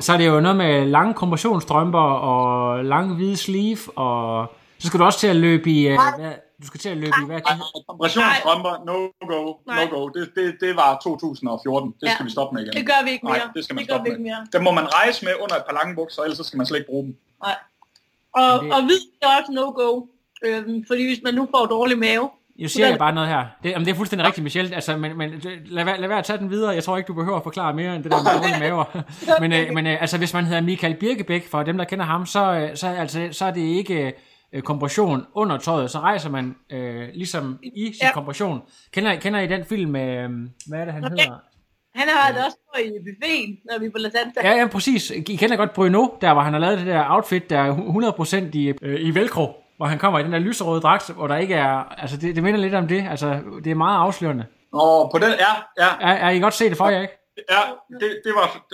[0.00, 5.00] Så er det jo noget med lange kompressionsstrømper og lange hvide sleeve, og så skal
[5.00, 5.88] du også til at løbe i...
[5.88, 7.40] Hvad, du skal til at løbe i hvad?
[7.88, 8.96] Kompressionsstrømper, no
[9.32, 10.08] go, no go.
[10.08, 11.90] Det, det, det var 2014.
[11.90, 12.24] Det skal ja.
[12.24, 12.72] vi stoppe med igen.
[12.72, 13.38] Det gør vi ikke mere.
[13.38, 14.18] Nej, det skal man det stoppe med.
[14.18, 14.46] Mere.
[14.52, 16.78] Det må man rejse med under et par lange bukser, ellers så skal man slet
[16.78, 17.16] ikke bruge dem.
[17.44, 17.56] Nej.
[18.32, 18.72] Og, det...
[18.74, 20.06] og hvid er også no go.
[20.44, 23.46] Øhm, fordi hvis man nu får dårlig mave, nu siger jeg bare noget her.
[23.62, 24.74] Det, jamen, det er fuldstændig rigtigt, Michelle.
[24.74, 25.30] Altså, men, men
[25.66, 26.70] lad, lad være at tage den videre.
[26.70, 28.84] Jeg tror ikke, du behøver at forklare mere end det der med dårlige maver.
[29.40, 32.26] men øh, men øh, altså, hvis man hedder Michael Birkebæk, for dem, der kender ham,
[32.26, 34.12] så, øh, så, altså, så er det ikke
[34.52, 38.12] øh, kompression under tøjet, så rejser man øh, ligesom i sin ja.
[38.12, 38.62] kompression.
[38.92, 40.30] Kender, kender I den film med, øh,
[40.66, 41.16] hvad er det, han okay.
[41.18, 41.38] hedder?
[41.94, 44.40] Han har det også på i buffeten, når vi er på La Santa.
[44.48, 45.10] Ja, ja, præcis.
[45.10, 47.74] I kender godt Bruno, der hvor han har lavet det der outfit, der er
[48.52, 51.36] 100% i, øh, i velcro, hvor han kommer i den der lyserøde dragt, hvor der
[51.36, 54.46] ikke er, altså det, det minder lidt om det, altså det er meget afslørende.
[54.72, 55.88] Åh, på den, ja, ja.
[56.00, 57.14] Er, er I godt se det for jer, ikke?
[57.50, 57.60] Ja,
[58.00, 58.66] det, det var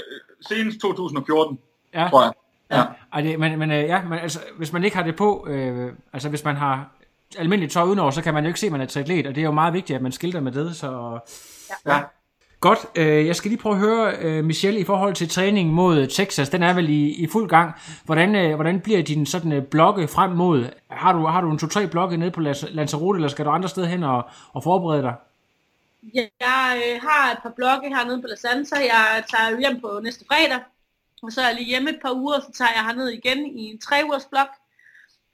[0.48, 1.58] senest 2014,
[1.94, 2.08] ja.
[2.10, 2.32] tror jeg.
[2.70, 2.82] Ja.
[3.16, 3.22] ja.
[3.22, 6.28] det, men, men, øh, ja, men altså, hvis man ikke har det på, øh, altså
[6.28, 6.90] hvis man har
[7.38, 9.40] almindeligt tøj udenover, så kan man jo ikke se, at man er triatlet, og det
[9.40, 11.18] er jo meget vigtigt, at man skilter med det, så...
[11.86, 11.94] Ja.
[11.94, 12.02] ja.
[12.60, 16.06] Godt, øh, jeg skal lige prøve at høre, øh, Michelle, i forhold til træning mod
[16.06, 17.74] Texas, den er vel i, i fuld gang.
[18.04, 20.70] Hvordan, øh, hvordan bliver din sådan øh, blogge frem mod?
[20.90, 23.86] Har du, har du en to-tre blogge nede på Lanzarote, eller skal du andre steder
[23.86, 25.14] hen og, og forberede dig?
[26.14, 28.76] Jeg øh, har et par blogge hernede på La Santa.
[28.76, 30.60] Jeg tager hjem på næste fredag,
[31.22, 33.62] og så er jeg lige hjemme et par uger, så tager jeg herned igen i
[33.62, 34.48] en tre ugers blok.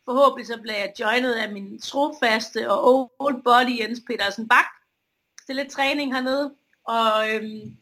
[0.05, 4.67] Forhåbentlig så bliver jeg joinet af min trofaste og old body Jens Petersen Bak.
[5.47, 6.55] til lidt træning hernede.
[6.85, 7.77] Og øhm,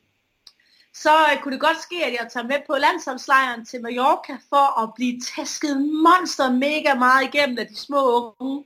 [0.95, 4.83] så øh, kunne det godt ske, at jeg tager med på landsholdslejren til Mallorca for
[4.83, 8.65] at blive tæsket monster mega meget igennem af de små unge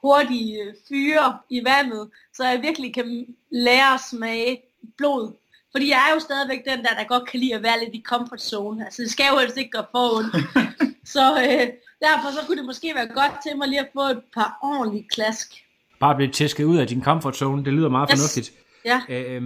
[0.00, 4.62] hurtige øh, fyre i vandet, så jeg virkelig kan lære at smage
[4.96, 5.32] blod
[5.72, 8.02] fordi jeg er jo stadigvæk den der, der godt kan lide at være lidt i
[8.06, 8.84] comfort zone.
[8.84, 10.36] Altså det skal jo helst ikke gøre for ondt.
[11.14, 11.66] så øh,
[12.06, 15.08] derfor så kunne det måske være godt til mig lige at få et par ordentlige
[15.08, 15.64] klask.
[16.00, 18.20] Bare blive tæsket ud af din comfort zone, det lyder meget yes.
[18.20, 18.52] fornuftigt.
[18.84, 19.00] Ja.
[19.08, 19.42] Øh,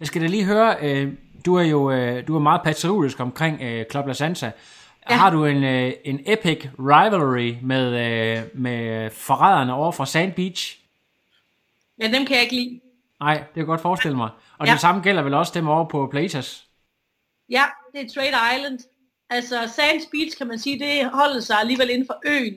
[0.00, 1.12] jeg skal da lige høre, øh,
[1.46, 4.52] du er jo øh, du er meget patriotisk omkring øh, Club La Santa.
[5.10, 5.14] Ja.
[5.16, 10.78] Har du en, øh, en epic rivalry med, øh, med forræderne over fra Sand Beach?
[12.02, 12.80] Ja, dem kan jeg ikke lide.
[13.20, 14.30] Nej, det kan jeg godt forestille mig.
[14.58, 14.72] Og Ja.
[14.72, 16.66] det samme gælder vel også dem over på Platas.
[17.50, 18.78] Ja, det er Trade Island.
[19.30, 22.54] Altså Sands Beach kan man sige, det holder sig alligevel inden for øen.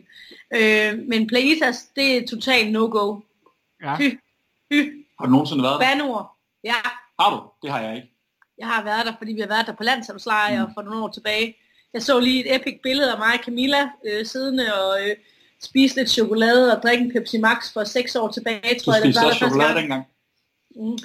[0.55, 3.19] Øh, men Plaitas, det er totalt no-go.
[3.83, 3.95] Ja.
[3.95, 4.19] Hy,
[4.71, 5.87] hy, Har du nogensinde været der?
[5.87, 6.37] banord.
[6.63, 6.73] Ja,
[7.19, 7.41] Har du?
[7.63, 8.11] Det har jeg ikke.
[8.57, 11.55] jeg har været der, fordi vi har været der på landsholdslejre for nogle år tilbage.
[11.93, 15.15] Jeg så lige et epic billede af mig og Camilla øh, siddende og øh,
[15.63, 19.01] spise lidt chokolade og drikke en Pepsi Max for seks år tilbage, Du tror jeg.
[19.03, 19.79] spiste var også chokolade gang.
[19.81, 20.05] dengang.
[20.75, 20.97] Mm.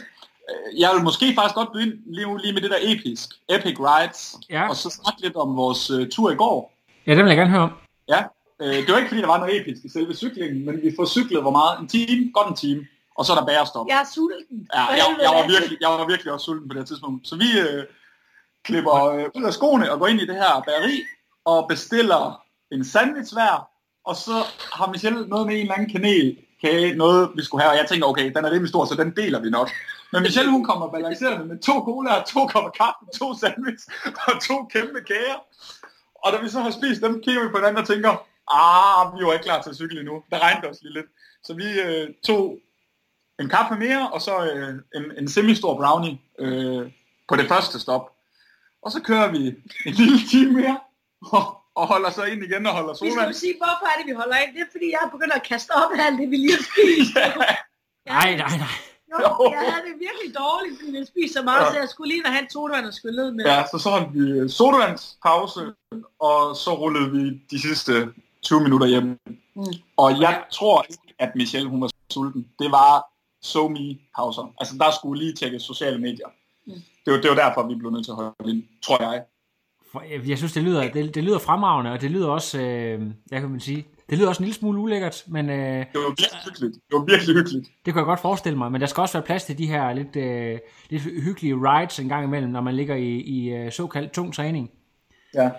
[0.51, 3.29] Øh, Jeg vil måske faktisk godt begynde lige, nu lige med det der episk.
[3.49, 4.37] Epic Rides.
[4.51, 4.69] Ja.
[4.69, 6.73] Og så snakke lidt om vores uh, tur i går.
[7.07, 7.73] Ja, det vil jeg gerne høre om.
[8.09, 8.23] Ja.
[8.63, 11.07] Øh, det var ikke fordi, der var noget episk i selve cyklingen, men vi får
[11.07, 11.81] cyklet hvor meget?
[11.81, 12.33] En time?
[12.33, 12.87] Godt en time.
[13.17, 13.87] Og så er der bærestop.
[13.89, 14.69] Jeg er sulten.
[14.75, 17.29] Ja, jeg, jeg, var virkelig, jeg var virkelig også sulten på det her tidspunkt.
[17.29, 17.85] Så vi øh,
[18.65, 21.03] klipper øh, ud af skoene og går ind i det her bageri
[21.45, 23.69] og bestiller en sandwich hver.
[24.05, 24.37] Og så
[24.73, 25.91] har Michelle noget med en eller anden
[26.61, 27.73] kage, noget vi skulle have.
[27.73, 29.71] Og jeg tænker, okay, den er rimelig stor, så den deler vi nok.
[30.13, 33.85] Men Michelle hun kommer balancerende med to cola, to kopper kaffe, to sandwich
[34.27, 35.39] og to kæmpe kager.
[36.25, 38.13] Og da vi så har spist dem, kigger vi på hinanden og tænker,
[38.51, 40.23] ah, vi var ikke klar til at cykle endnu.
[40.31, 41.07] Der regnede også lige lidt.
[41.45, 42.59] Så vi øh, tog
[43.41, 46.93] en kaffe mere, og så øh, en, en semi-stor brownie øh,
[47.29, 48.13] på det første stop.
[48.83, 49.47] Og så kører vi
[49.87, 50.81] en lille time mere,
[51.33, 53.35] og, og holder så ind igen og holder Vi skal jo solvand.
[53.45, 54.51] sige, hvorfor er det, vi holder ind.
[54.55, 56.65] Det er, fordi jeg er begyndt at kaste op af alt det, vi lige har
[56.71, 57.13] spist.
[58.15, 58.75] Nej, nej, nej.
[59.13, 61.71] Jo, jeg havde det virkelig dårligt, fordi jeg spiste så meget, Ja.
[61.73, 63.45] så jeg skulle lige have en sodavand og skylle ned med.
[63.45, 65.61] Ja, så så holdt vi sodavandspause,
[66.29, 67.93] og så rullede vi de sidste
[68.43, 69.05] 20 minutter hjem.
[69.57, 69.65] Mm.
[69.97, 72.49] Og jeg tror ikke, at Michelle hun var sulten.
[72.59, 72.93] Det var
[73.43, 74.55] so me pauser.
[74.61, 76.29] Altså der skulle lige tjekke sociale medier.
[76.67, 76.73] Mm.
[77.05, 79.23] Det var, det var derfor, vi blev nødt til at holde ind, tror jeg.
[79.93, 83.01] For, jeg, jeg synes, det lyder, det, det lyder fremragende, og det lyder også, øh,
[83.27, 86.09] hvad kan man sige, det lyder også en lille smule ulækkert, men øh, Det var
[86.09, 86.75] virkelig hyggeligt.
[86.75, 87.67] Det var virkelig hyggeligt.
[87.85, 88.73] det kan jeg godt forestille mig.
[88.73, 90.59] Men der skal også være plads til de her lidt, øh,
[90.91, 94.71] lidt hyggelige rides en gang imellem, når man ligger i, i øh, såkaldt tung træning.
[95.35, 95.51] Ja.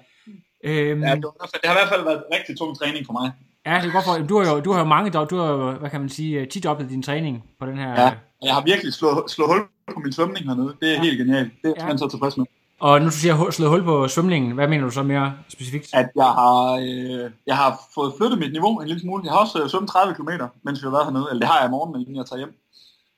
[0.64, 3.14] Øhm, Ja, det, var, fald- det har i hvert fald været rigtig tung træning for
[3.14, 3.32] mig.
[3.66, 5.72] ja, det er godt for, du har jo, du har jo mange, du har jo,
[5.72, 7.90] hvad kan man sige, tidoblet din træning på den her.
[7.90, 8.12] Ja.
[8.44, 9.62] Jeg har virkelig slået, slået hul
[9.94, 10.76] på min svømning hernede.
[10.82, 11.02] Det er Ja.
[11.02, 11.52] helt genialt.
[11.62, 11.84] Det er Ja.
[11.86, 11.98] jeg ja.
[11.98, 12.46] så tilfreds med.
[12.80, 15.90] Og nu du siger slået hul på svømningen, hvad mener du så mere specifikt?
[15.94, 19.24] At jeg har, øh, jeg har fået flyttet mit niveau en lille smule.
[19.26, 20.30] Jeg har også øh, svømmet 30 km,
[20.64, 21.28] mens vi har været hernede.
[21.32, 22.54] Eller det har jeg i morgen, inden jeg tager hjem.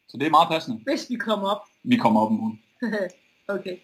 [0.10, 0.80] Så det er meget passende.
[0.84, 1.62] Hvis vi kommer op.
[1.84, 2.60] Vi kommer op i morgen.
[3.60, 3.76] okay.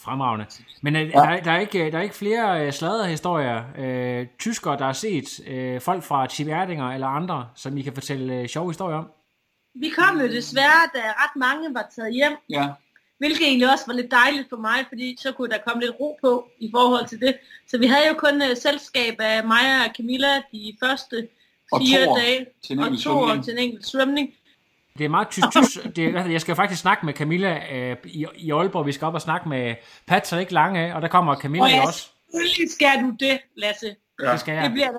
[0.00, 0.46] Fremragende.
[0.82, 4.78] Men øh, der, er- der, er ikke, der er ikke flere øh, sladderhistorier, øh, tyskere,
[4.78, 8.46] der har set øh, folk fra Chip Erdinger eller andre, som I kan fortælle øh,
[8.48, 9.06] sjove historier om?
[9.74, 12.68] Vi kom jo desværre, da ret mange var taget hjem, Ja.
[13.20, 16.18] Hvilket egentlig også var lidt dejligt for mig, fordi så kunne der komme lidt ro
[16.22, 17.32] på i forhold til det.
[17.70, 21.28] Så vi havde jo kun uh, selskab af mig og Camilla de første
[21.78, 24.28] fire dage, til en og to år til en enkelt svømning.
[24.98, 25.46] Det er meget tysk.
[25.50, 28.86] tysk det er, jeg skal faktisk snakke med Camilla øh, i, i Aalborg.
[28.86, 29.74] Vi skal op og snakke med
[30.06, 32.08] Patrick Lange, og der kommer Camilla Og ja, også.
[32.30, 33.96] selvfølgelig skal du det, Lasse.
[34.22, 34.32] Ja.
[34.32, 34.70] Det skal Det jeg.
[34.72, 34.90] bliver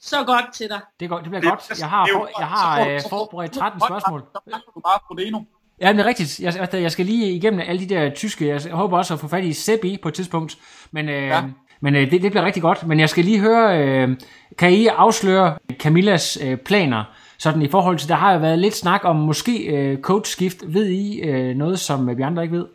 [0.00, 0.80] så godt til dig.
[1.00, 1.78] Det, går, det bliver Det- godt.
[1.80, 4.20] Jeg har, det er for, jeg har øh, forberedt 13 spørgsmål.
[4.34, 4.40] Så
[4.74, 5.40] du bare Frodeno.
[5.80, 6.40] Ja, det er rigtigt.
[6.40, 8.46] Jeg, jeg, jeg skal lige igennem alle de der tyske.
[8.48, 10.58] Jeg håber også at få fat i Seppi på et tidspunkt.
[10.90, 11.42] Men, øh, Ja.
[11.80, 12.86] men øh, det, det bliver rigtig godt.
[12.86, 14.16] Men jeg skal lige høre, øh,
[14.58, 17.04] kan I afsløre Camillas øh, planer?
[17.38, 20.56] Sådan i forhold til, der har jo været lidt snak om måske øh, coachskift.
[20.66, 22.66] Ved I øh, noget, som vi andre ikke ved?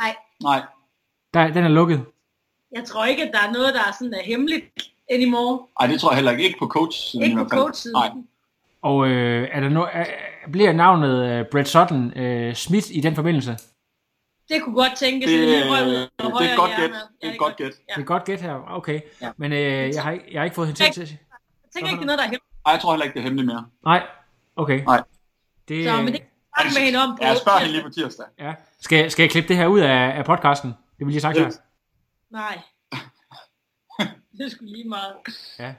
[0.00, 0.60] Nej, Nej.
[1.34, 2.04] Der, den er lukket.
[2.76, 4.64] jeg tror ikke, at der er noget, der er sådan er hemmeligt
[5.10, 5.58] anymore.
[5.80, 6.44] Ej, det tror jeg heller ikke.
[6.44, 7.94] Ikke på coach Ikke på coach-siden.
[7.96, 8.10] Nej.
[8.84, 10.04] Og øh, er der no, er,
[10.52, 13.56] bliver navnet øh, Brett Sutton øh, Smith i den forbindelse?
[14.48, 15.30] Det kunne godt tænkes.
[15.30, 16.90] Det, øh, lige røv ud det er godt gæt.
[16.90, 17.72] Ja, Det er et godt gæt.
[17.88, 17.94] Ja.
[17.96, 18.54] Det er godt gæt her.
[18.68, 19.00] Okay.
[19.22, 19.30] Ja.
[19.36, 19.58] Men øh,
[19.94, 21.10] jeg, har, ikke- jeg har ikke fået hende til at...
[21.10, 21.18] Jeg
[21.74, 22.44] tænker ikke, det er noget, der er hemmeligt.
[22.66, 23.66] Ej, jeg tror heller ikke, det er hemmeligt mere.
[23.84, 24.02] Nej.
[24.56, 24.84] Okay.
[24.84, 25.02] Nej.
[25.68, 26.20] Det, Så, men det
[26.60, 28.26] kan med hende om på Ja, jeg spørger hende lige på tirsdag.
[28.38, 28.54] Ja.
[28.80, 30.70] Skal, jeg- skal jeg klippe det her ud af, af podcasten?
[30.98, 31.50] Det vil jeg sagt her.
[32.30, 32.58] Nej.
[34.38, 35.14] Det er sgu lige meget.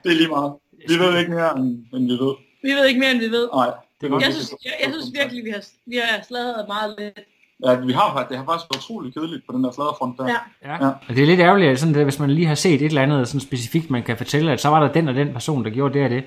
[0.04, 0.54] Det er lige meget.
[0.88, 2.34] Vi ved ikke mere, end, end vi ved.
[2.68, 3.50] Vi ved ikke mere, end vi ved.
[3.54, 3.72] Nej.
[4.02, 4.24] Det er godt.
[4.24, 7.20] Jeg synes, jeg, jeg synes virkelig, vi har, vi har sladret meget lidt.
[7.66, 10.28] Ja, vi har faktisk, det har faktisk været utroligt kedeligt på den der fladerfront der.
[10.28, 10.40] Ja.
[10.70, 10.86] Ja.
[10.86, 10.92] Ja.
[11.08, 13.02] Og det er lidt ærgerligt, at sådan, det, hvis man lige har set et eller
[13.02, 15.70] andet sådan specifikt, man kan fortælle, at så var der den og den person, der
[15.70, 16.24] gjorde det og det.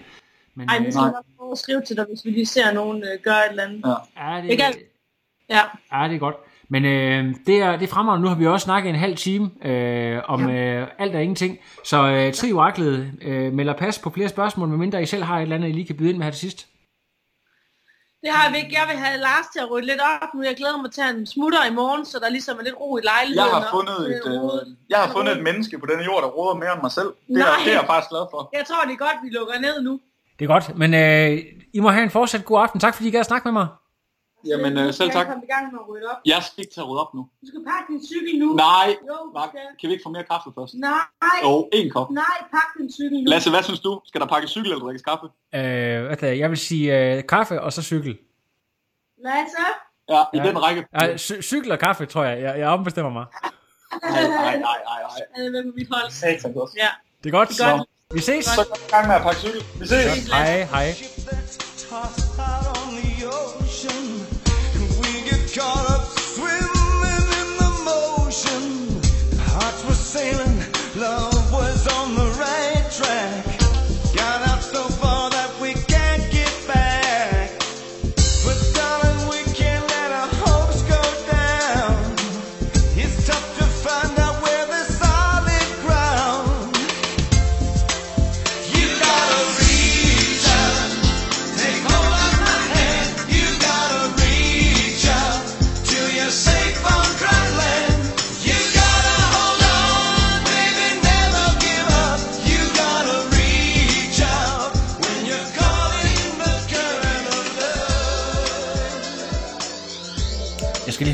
[0.54, 2.72] Men, Ej, øh, vi skal nok prøve at skrive til dig, hvis vi lige ser
[2.72, 3.84] nogen øh, gøre et eller andet.
[4.16, 4.34] Ja.
[4.34, 4.78] ja, det, Ikke alt.
[5.50, 5.60] Ja.
[5.92, 6.36] ja, det er godt.
[6.70, 8.22] Men øh, det, er, det er fremragende.
[8.22, 11.58] Nu har vi også snakket en halv time øh, om øh, alt og ingenting.
[11.84, 15.42] Så øh, Tri Oraklet øh, melder pas på flere spørgsmål, medmindre I selv har et
[15.42, 16.66] eller andet, I lige kan byde ind med her til sidst.
[18.22, 18.76] Det har jeg ikke.
[18.80, 20.42] Jeg vil have Lars til at rydde lidt op nu.
[20.42, 22.96] Jeg glæder mig til at han smutter i morgen, så der ligesom er lidt ro
[22.96, 23.48] i lejligheden.
[23.50, 26.22] Jeg har og- fundet et, øh, øh, jeg har fundet et menneske på denne jord,
[26.22, 27.10] der råder mere end mig selv.
[27.28, 27.60] Det er, Nej.
[27.64, 28.40] det er jeg faktisk glad for.
[28.58, 30.00] Jeg tror, det er godt, vi lukker ned nu.
[30.38, 31.30] Det er godt, men øh,
[31.76, 32.80] I må have en fortsat god aften.
[32.80, 33.66] Tak fordi I gad at snakke med mig.
[34.46, 35.16] Jamen, øh, selv tak.
[35.18, 36.16] jeg komme i gang med at rydde op.
[36.26, 37.20] Jeg skal ikke tage rydde op nu.
[37.42, 38.48] Du skal pakke din cykel nu.
[38.54, 39.60] Nej, Jo, Mark, skal.
[39.80, 40.74] kan vi ikke få mere kaffe først?
[40.74, 40.92] Nej,
[41.44, 42.10] Jo, en kop.
[42.10, 43.30] nej, pak din cykel nu.
[43.30, 44.00] Lasse, hvad synes du?
[44.06, 45.26] Skal der pakkes cykel eller drikkes kaffe?
[45.54, 46.38] Øh, det?
[46.38, 48.18] jeg vil sige øh, kaffe og så cykel.
[49.24, 49.64] Lasse?
[50.08, 50.42] Ja, i Ja.
[50.48, 50.86] den række.
[51.00, 52.42] Ja, cy- cykel og kaffe, tror jeg.
[52.42, 53.26] Jeg, jeg ombestemmer mig.
[54.02, 55.20] Nej, nej, nej, nej, nej.
[55.36, 56.10] Han er mit hold.
[56.10, 56.70] Satan godt.
[56.76, 56.88] Ja.
[57.24, 57.48] Det er godt.
[57.48, 57.88] Det er godt.
[58.14, 58.44] Vi ses.
[58.44, 59.62] Så gang med at pakke cykel.
[59.80, 60.28] Vi ses.
[60.28, 60.94] Hej, hej.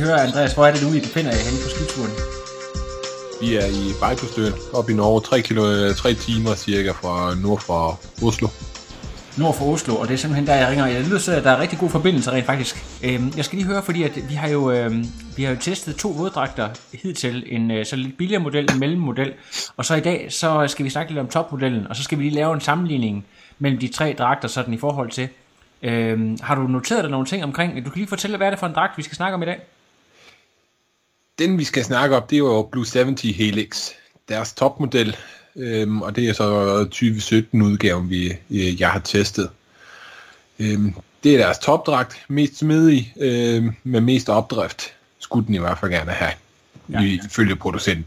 [0.04, 2.12] Høre, Andreas, hvor er det nu, I befinder jer henne på skituren?
[3.40, 8.00] Vi er i Bejtostøen, op i Norge, 3, kilo, 3 timer cirka fra nord for
[8.26, 8.48] Oslo.
[9.38, 10.86] nord for Oslo, og det er simpelthen der, jeg ringer.
[10.86, 12.84] Jeg lyder til, at der er rigtig god forbindelse rent faktisk.
[13.04, 15.96] Øhm, jeg skal lige høre, fordi at vi har jo, øhm, vi har jo testet
[15.96, 16.68] to våddragter
[17.02, 17.44] hidtil.
[17.46, 19.32] En øh, så lidt billigere model, en mellemodel.
[19.76, 22.22] Og så i dag, så skal vi snakke lidt om topmodellen, og så skal vi
[22.22, 23.24] lige lave en sammenligning
[23.58, 25.28] mellem de tre dragter, sådan i forhold til.
[25.82, 27.84] Øhm, har du noteret dig nogle ting omkring?
[27.84, 29.46] Du kan lige fortælle, hvad er det for en dragt, vi skal snakke om i
[29.46, 29.60] dag?
[31.38, 33.88] Den vi skal snakke om, det er jo Blue 70 Helix.
[34.28, 35.16] Deres topmodel,
[35.56, 39.50] øhm, og det er så 2017-udgaven, vi, øh, jeg har testet.
[40.58, 40.94] Øhm,
[41.24, 44.92] det er deres topdragt, mest smidig, øhm, med mest opdrift.
[45.18, 46.30] Skulle den i hvert fald gerne have,
[46.88, 47.00] Ja.
[47.00, 48.04] ifølge producenten.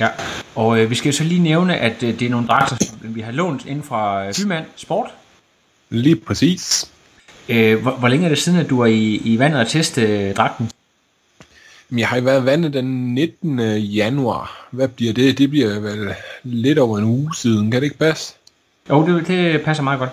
[0.00, 0.08] Ja.
[0.54, 3.14] Og øh, vi skal jo så lige nævne, at øh, det er nogle dragter, som
[3.14, 4.34] vi har lånt inden fra øh,
[4.76, 5.10] Sport.
[5.90, 6.90] Lige præcis.
[7.48, 10.02] Øh, hvor, hvor længe er det siden, at du er i, i vandet og teste
[10.02, 10.70] øh, dragten?
[11.88, 13.60] Men jeg har været vandet den 19.
[13.78, 14.68] januar.
[14.70, 15.38] Hvad bliver det?
[15.38, 17.70] Det bliver vel lidt over en uge siden.
[17.70, 18.34] Kan det ikke passe?
[18.90, 20.10] Jo, det, det passer meget godt.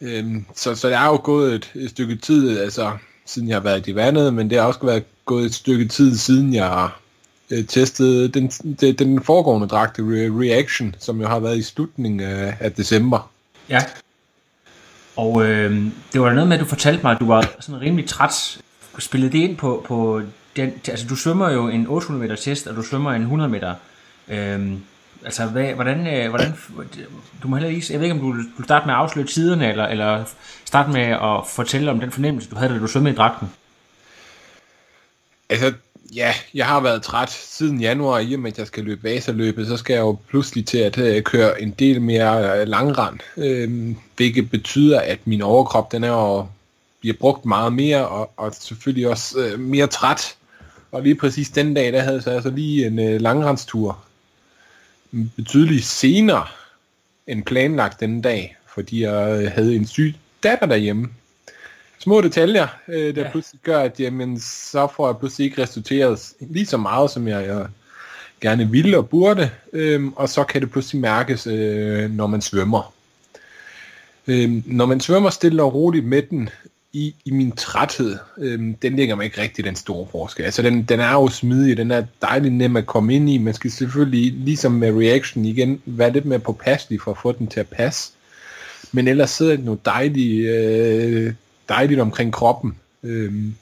[0.00, 2.92] Øhm, så, så der er jo gået et, et stykke tid, altså
[3.26, 6.16] siden jeg har været i vandet, men det har også været gået et stykke tid
[6.16, 6.88] siden jeg
[7.50, 12.20] øh, testede den, den, den foregående dragt, Re- Reaction, som jo har været i slutningen
[12.20, 13.30] af, af december.
[13.68, 13.82] Ja.
[15.16, 18.08] Og øh, det var noget med, at du fortalte mig, at du var sådan rimelig
[18.08, 18.60] træt.
[18.98, 20.22] Spillede det ind på, på
[20.56, 20.72] den...
[20.88, 23.74] Altså, du svømmer jo en 800 meter test, og du svømmer en 100 meter.
[24.28, 24.80] Øhm,
[25.24, 26.54] altså, hvad, hvordan, øh, hvordan...
[27.42, 29.70] Du må heller ikke, Jeg ved ikke, om du vil starte med at afsløre tiderne,
[29.70, 30.24] eller, eller
[30.64, 33.48] starte med at fortælle om den fornemmelse, du havde, da du svømmede i dragten.
[35.48, 35.72] Altså,
[36.14, 39.66] ja, jeg har været træt siden januar, i og med at jeg skal løbe Vasaløbet,
[39.66, 43.96] så skal jeg jo pludselig til at øh, køre en del mere langrand, øh, øhm,
[44.16, 46.46] hvilket betyder, at min overkrop, den er jo,
[47.00, 50.36] bliver brugt meget mere, og, og selvfølgelig også øh, mere træt.
[50.92, 53.98] Og lige præcis den dag, der havde jeg så altså lige en øh, langrendstur,
[55.36, 56.46] betydeligt senere
[57.26, 61.08] end planlagt den dag, fordi jeg øh, havde en syg datter derhjemme,
[61.98, 63.30] små detaljer, øh, der Ja.
[63.30, 67.46] pludselig gør, at jamen, så får jeg pludselig ikke resulteret lige så meget, som jeg,
[67.46, 67.66] jeg
[68.40, 72.94] gerne ville og burde, øhm, og så kan det pludselig mærkes, øh, når man svømmer.
[74.26, 76.48] Øhm, når man svømmer stille og roligt med den
[76.92, 80.44] i, i min træthed, øhm, den ligger mig ikke rigtig den store forskel.
[80.44, 83.38] Altså den, den er jo smidig, den er dejlig nem at komme ind i.
[83.38, 87.46] Man skal selvfølgelig, ligesom med reaction igen, være lidt mere påpasselig for at få den
[87.46, 88.12] til at passe.
[88.92, 91.34] Men ellers sidder den jo dejligt, øh,
[91.68, 92.76] dejligt omkring kroppen.
[93.02, 93.54] Øhm,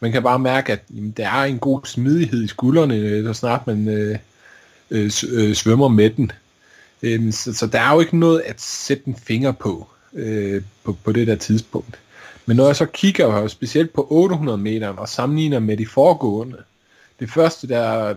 [0.00, 3.34] man kan bare mærke, at jamen, der er en god smidighed i skuldrene, øh, så
[3.34, 4.18] snart man øh,
[4.90, 6.32] øh, øh, svømmer med den.
[7.02, 10.96] Øhm, så, så der er jo ikke noget at sætte en finger på, øh, på,
[11.04, 11.98] på det der tidspunkt.
[12.46, 16.58] Men når jeg så kigger specielt på 800 meter og sammenligner med de foregående,
[17.20, 18.14] det første, der,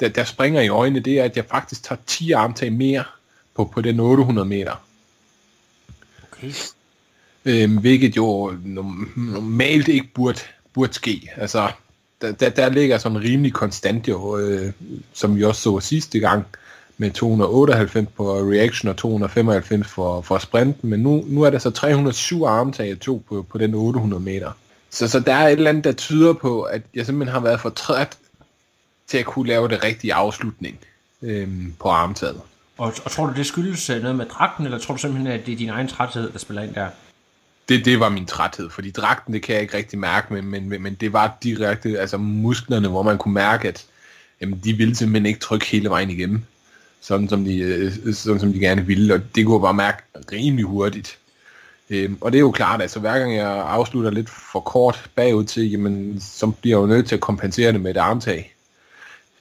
[0.00, 3.04] der, der springer i øjnene, det er, at jeg faktisk tager 10 armtag mere
[3.54, 4.84] på, på den 800 meter.
[6.32, 6.52] Okay.
[7.44, 10.40] Øhm, hvilket jo norm- normalt ikke burde,
[10.72, 11.30] burde ske.
[11.36, 11.72] Altså,
[12.20, 14.72] der, der, der ligger sådan rimelig konstant jo, øh,
[15.12, 16.46] som vi også så sidste gang,
[16.98, 21.70] med 298 på reaction og 295 for, for sprinten, men nu, nu er der så
[21.70, 24.52] 307 armtag jeg tog på, på den 800 meter.
[24.90, 27.60] Så, så der er et eller andet, der tyder på, at jeg simpelthen har været
[27.60, 28.18] for træt
[29.06, 30.78] til at kunne lave det rigtige afslutning
[31.22, 32.40] øhm, på armtaget.
[32.78, 35.46] Og, og tror du, det skyldes øh, noget med dragten, eller tror du simpelthen, at
[35.46, 36.88] det er din egen træthed, der spiller ind der?
[37.68, 40.82] det, det var min træthed, fordi dragten, det kan jeg ikke rigtig mærke, men, men,
[40.82, 43.86] men det var direkte, altså musklerne, hvor man kunne mærke, at
[44.40, 46.44] jamen, de ville simpelthen ikke trykke hele vejen igennem,
[47.02, 50.02] sådan som de, øh, sådan som de gerne ville, og det kunne jeg bare mærke
[50.32, 51.18] rimelig hurtigt.
[51.90, 55.44] Øhm, og det er jo klart, altså hver gang jeg afslutter lidt for kort bagud
[55.44, 58.54] til, jamen, så bliver jeg jo nødt til at kompensere det med et armtag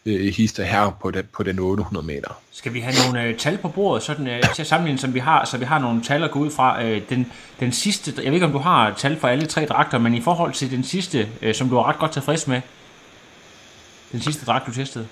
[0.06, 2.40] øh, hister her på, den, på den 800 meter.
[2.52, 5.20] Skal vi have nogle øh, tal på bordet, sådan, øh, til at sammenligne, som vi
[5.20, 6.84] har, så vi har nogle tal at gå ud fra.
[6.84, 9.98] Øh, den, den sidste, jeg ved ikke, om du har tal for alle tre dragter,
[9.98, 12.62] men i forhold til den sidste, øh, som du var ret godt tilfreds med,
[14.12, 15.08] den sidste dragt, du testede.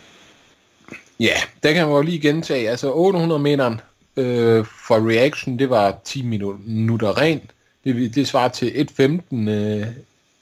[1.19, 2.69] Ja, der kan man jo lige gentage.
[2.69, 3.81] Altså 800 meteren
[4.17, 7.41] øh, for reaction, det var 10 minutter ren.
[7.83, 9.87] Det, det svarer til 1.15, øh,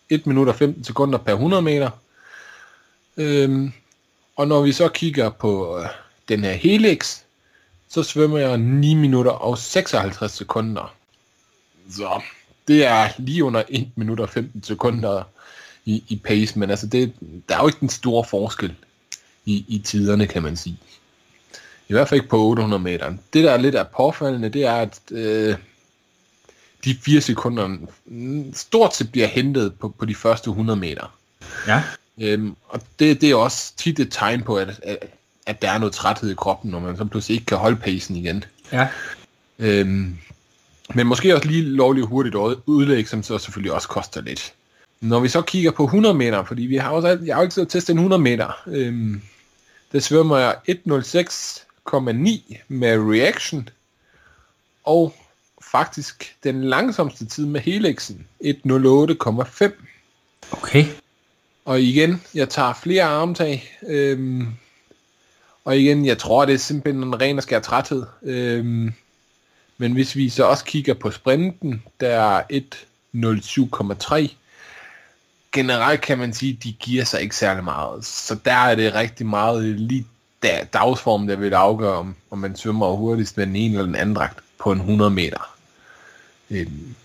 [0.09, 1.89] 1 minut og 15 sekunder per 100 meter.
[3.17, 3.71] Øhm,
[4.35, 5.85] og når vi så kigger på øh,
[6.29, 7.21] den her helix,
[7.89, 10.95] så svømmer jeg 9 minutter og 56 sekunder.
[11.91, 12.21] Så
[12.67, 15.23] det er lige under 1 minut og 15 sekunder
[15.85, 17.13] i, i pace, men altså det,
[17.49, 18.75] der er jo ikke den store forskel
[19.47, 20.77] i, i tiderne, kan man sige.
[21.87, 23.13] I hvert fald ikke på 800 meter.
[23.33, 25.55] Det, der er lidt af påfaldende, det er, at øh,
[26.83, 27.77] de 4 sekunder
[28.53, 31.17] stort set bliver hentet på, på de første 100 meter.
[31.67, 31.83] Ja.
[32.21, 34.97] Øhm, og det, det er også tit et tegn på, at, at,
[35.45, 38.15] at der er noget træthed i kroppen, når man så pludselig ikke kan holde pacen
[38.15, 38.43] igen.
[38.71, 38.87] Ja.
[39.59, 40.17] Øhm,
[40.95, 42.35] men måske også lige lovligt hurtigt
[42.65, 44.53] udlæg, som så selvfølgelig også koster lidt.
[45.01, 47.53] Når vi så kigger på 100 meter, fordi vi har også, jeg har jo ikke
[47.53, 49.21] siddet testet en 100 meter, øhm,
[49.91, 53.69] der svømmer jeg 1.06,9 med reaction,
[54.83, 55.15] og
[55.71, 59.71] faktisk den langsomste tid med helixen, 1.08,5.
[60.51, 60.85] Okay.
[61.65, 63.77] Og igen, jeg tager flere armtag.
[63.87, 64.47] Øhm,
[65.65, 68.05] og igen, jeg tror, det er simpelthen en ren og skær træthed.
[68.23, 68.93] Øhm,
[69.77, 74.35] men hvis vi så også kigger på sprinten, der er 1.07,3.
[75.51, 78.05] Generelt kan man sige, at de giver sig ikke særlig meget.
[78.05, 80.07] Så der er det rigtig meget lige
[80.43, 83.95] der, dagsform, der vil afgøre, om, om man svømmer hurtigst med den ene eller den
[83.95, 85.55] anden dragt på en 100 meter.
[86.49, 86.95] Øhm,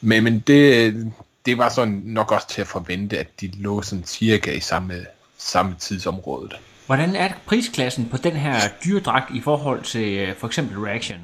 [0.00, 1.12] men, men det,
[1.46, 5.06] det var sådan nok også til at forvente, at de lå sådan cirka i samme,
[5.38, 6.50] samme tidsområde.
[6.86, 11.20] Hvordan er prisklassen på den her dyredragt i forhold til øh, for eksempel Reaction?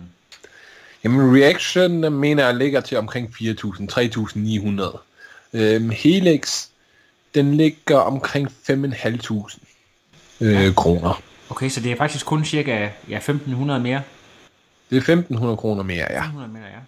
[1.05, 4.99] Jamen Reaction mener jeg ligger til omkring 4.000, 3.900.
[5.53, 6.67] Øhm, Helix,
[7.35, 9.59] den ligger omkring 5.500
[10.41, 10.73] øh, ja.
[10.77, 11.23] kroner.
[11.51, 14.03] Okay, så det er faktisk kun cirka ja, 1.500 mere?
[14.91, 16.23] Det er 1.500 kroner mere, ja.
[16.23, 16.79] 1.500 mere, ja.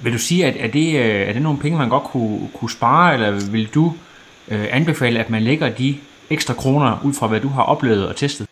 [0.00, 2.70] Vil du sige, at er det, øh, er det nogle penge, man godt kunne, kunne
[2.70, 3.94] spare, eller vil du
[4.48, 5.98] øh, anbefale, at man lægger de
[6.30, 8.48] ekstra kroner ud fra, hvad du har oplevet og testet?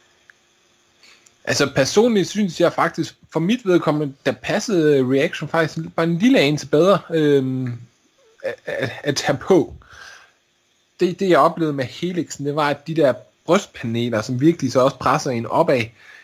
[1.45, 6.39] Altså personligt synes jeg faktisk, for mit vedkommende, der passede Reaction faktisk bare en lille
[6.39, 7.69] anelse bedre øh,
[8.67, 9.75] at, at tage på.
[11.01, 13.15] Det, det jeg oplevede med Helixen, det var, at de der
[13.47, 15.83] brystpaneler, som virkelig så også presser en opad,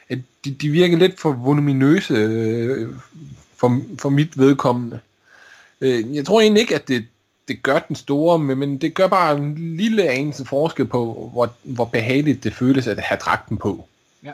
[0.09, 2.89] at de, de virker lidt for voluminøse øh,
[3.57, 5.01] for, for mit vedkommende.
[5.81, 7.07] Øh, jeg tror egentlig ikke, at det,
[7.49, 11.53] det gør den store, men, men det gør bare en lille anelse forskel på, hvor,
[11.63, 13.89] hvor behageligt det føles at have dragten på.
[14.25, 14.33] Ja.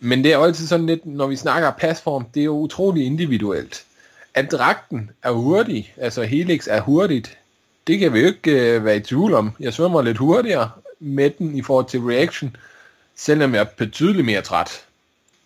[0.00, 3.06] Men det er jo altid sådan lidt, når vi snakker pasform, det er jo utrolig
[3.06, 3.84] individuelt.
[4.36, 7.38] At dragten er hurtig, altså Helix er hurtigt,
[7.86, 9.52] det kan vi jo ikke øh, være i tvivl om.
[9.60, 10.70] Jeg svømmer lidt hurtigere
[11.00, 12.56] med den i forhold til reaction,
[13.16, 14.84] selvom jeg er betydeligt mere træt.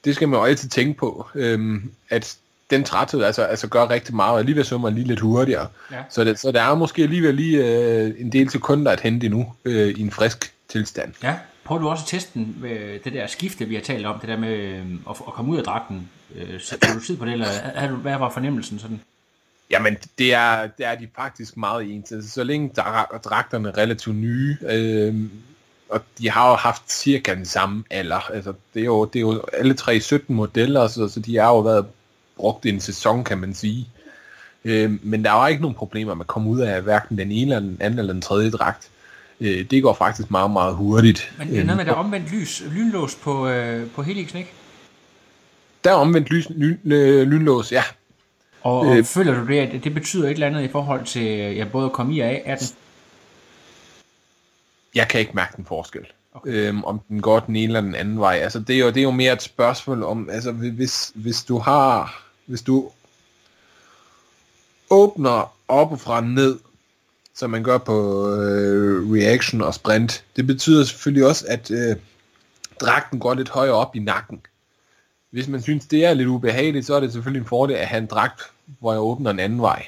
[0.05, 2.37] Det skal man jo altid tænke på, øhm, at
[2.71, 5.67] den træthed altså, altså gør rigtig meget, og alligevel svømmer lige lidt hurtigere.
[5.93, 6.03] Ja.
[6.11, 9.53] Så, det, så der er måske alligevel lige øh, en del sekunder at hente endnu
[9.65, 11.13] øh, i en frisk tilstand.
[11.23, 11.35] Ja,
[11.65, 14.29] prøver du også at teste den, med det der skifte, vi har talt om, det
[14.29, 16.09] der med øh, at, at komme ud af dragten.
[16.35, 19.01] Øh, så du tid på det, eller hvad var fornemmelsen sådan?
[19.71, 22.13] Jamen, det er, det er de faktisk meget ens.
[22.13, 25.15] Altså, så længe dra- dragterne er relativt nye, øh,
[25.89, 28.31] og de har jo haft cirka den samme alder.
[28.31, 31.49] Altså, det er jo, det er jo alle tre 17 modeller, så, så de har
[31.49, 31.87] jo været
[32.37, 33.89] brugt en sæson, kan man sige.
[34.65, 37.55] Øh, men der var ikke nogen problemer med at komme ud af hverken den ene
[37.55, 38.89] eller den anden eller den tredje dragt.
[39.41, 41.33] Øh, det går faktisk meget, meget hurtigt.
[41.39, 44.53] Men det er noget med, der er omvendt lys, lynlås på, øh, på Helixen, ikke?
[45.85, 47.83] Der er omvendt lys, lyn, øh, lynlås, ja.
[48.63, 51.57] Og, og øh, føler du det, at det betyder et eller andet i forhold til
[51.57, 52.67] ja, både at komme i og af, af den?
[54.95, 56.07] Jeg kan ikke mærke den forskel.
[56.35, 56.51] Okay.
[56.51, 58.35] Øhm, om den går den ene eller den anden vej.
[58.35, 61.59] Altså, det er jo, det er jo mere et spørgsmål om, altså, hvis, hvis du
[61.59, 62.91] har, hvis du
[64.91, 66.59] åbner op fra ned,
[67.35, 71.97] som man gør på øh, reaction og sprint, det betyder selvfølgelig også, at øh,
[72.81, 74.41] dragten går lidt højere op i nakken.
[75.31, 77.99] Hvis man synes, det er lidt ubehageligt, så er det selvfølgelig en fordel at have
[77.99, 78.43] en dragt,
[78.79, 79.87] hvor jeg åbner en anden vej.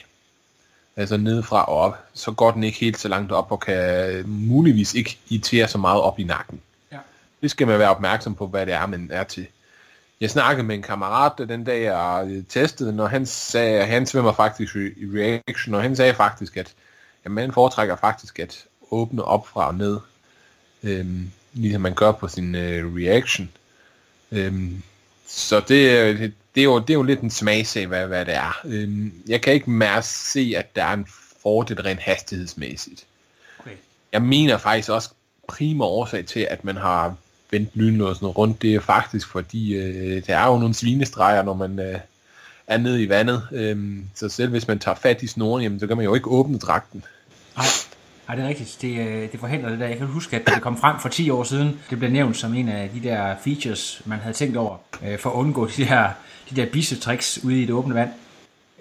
[0.97, 4.95] altså nedefra og op, så går den ikke helt så langt op og kan muligvis
[4.95, 6.61] ikke irritere så meget op i nakken.
[6.93, 6.99] Ja.
[7.43, 9.47] Det skal man være opmærksom på, hvad det er, man er til.
[10.21, 14.33] Jeg snakkede med en kammerat den dag, jeg testede, når han sagde, at han svømmer
[14.33, 16.75] faktisk i reaction, og han sagde faktisk, at
[17.25, 19.99] jamen, man foretrækker faktisk at åbne op fra og ned,
[20.83, 23.51] øhm, ligesom man gør på sin øh, reaction.
[24.33, 24.83] Øhm,
[25.35, 28.25] så det, er- det, det, er jo, det er jo lidt en smagsag, hvad, hvad
[28.25, 28.61] det er.
[28.65, 31.07] Øhm, jeg kan ikke mere se, at der er en
[31.43, 33.05] fordel rent hastighedsmæssigt.
[33.59, 33.71] Okay.
[34.13, 35.11] Jeg mener faktisk også
[35.49, 37.15] prima årsag til, at man har
[37.51, 41.79] vendt lynlåsen rundt, det er faktisk fordi, øh, der er jo nogle svinestreger, når man
[41.79, 41.99] øh,
[42.67, 43.43] er nede i vandet.
[43.53, 46.29] Øhm, så selv hvis man tager fat i snoren, jamen, så kan man jo ikke
[46.29, 47.05] åbne dragten.
[47.57, 47.65] Nej,
[48.29, 48.79] Nej, det er rigtigt.
[48.83, 49.87] Det, øh, det forhindrer det der.
[49.87, 51.81] Jeg kan huske, at det kom frem for 10 år siden.
[51.91, 55.31] Det blev nævnt som en af de der features, man havde tænkt over, øh, for
[55.31, 56.09] at undgå de der,
[56.51, 58.11] de der bissetricks ude i det åbne vand.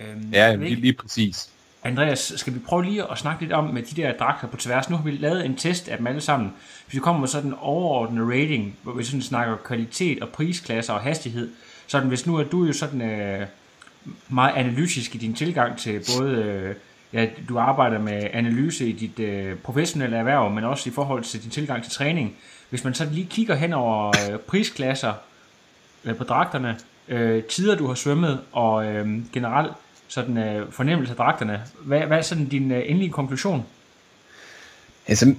[0.02, 1.50] Øhm, Ja, lige, lige præcis.
[1.84, 4.90] Andreas, skal vi prøve lige at snakke lidt om med de der dragter på tværs?
[4.90, 6.54] Nu har vi lavet en test af dem alle sammen.
[6.86, 10.94] Hvis vi kommer med sådan en overordnet rating, hvor vi sådan snakker kvalitet og prisklasser
[10.94, 11.50] og hastighed,
[11.88, 13.48] sådan hvis nu er du jo sådan øh,
[14.30, 16.76] meget analytisk i din tilgang til både, øh,
[17.14, 21.44] ja, du arbejder med analyse i dit øh, professionelle erhverv, men også i forhold til
[21.44, 22.36] din tilgang til træning.
[22.70, 25.14] Hvis man så lige kigger hen over øh, prisklasser
[26.06, 29.72] øh, på dragterne, øh, tider du har svømmet, og øh, generelt
[30.08, 31.62] sådan øh, fornemmelse af dragterne.
[31.82, 33.66] Hvad, hvad er sådan din øh, endelige konklusion?
[35.08, 35.36] Altså,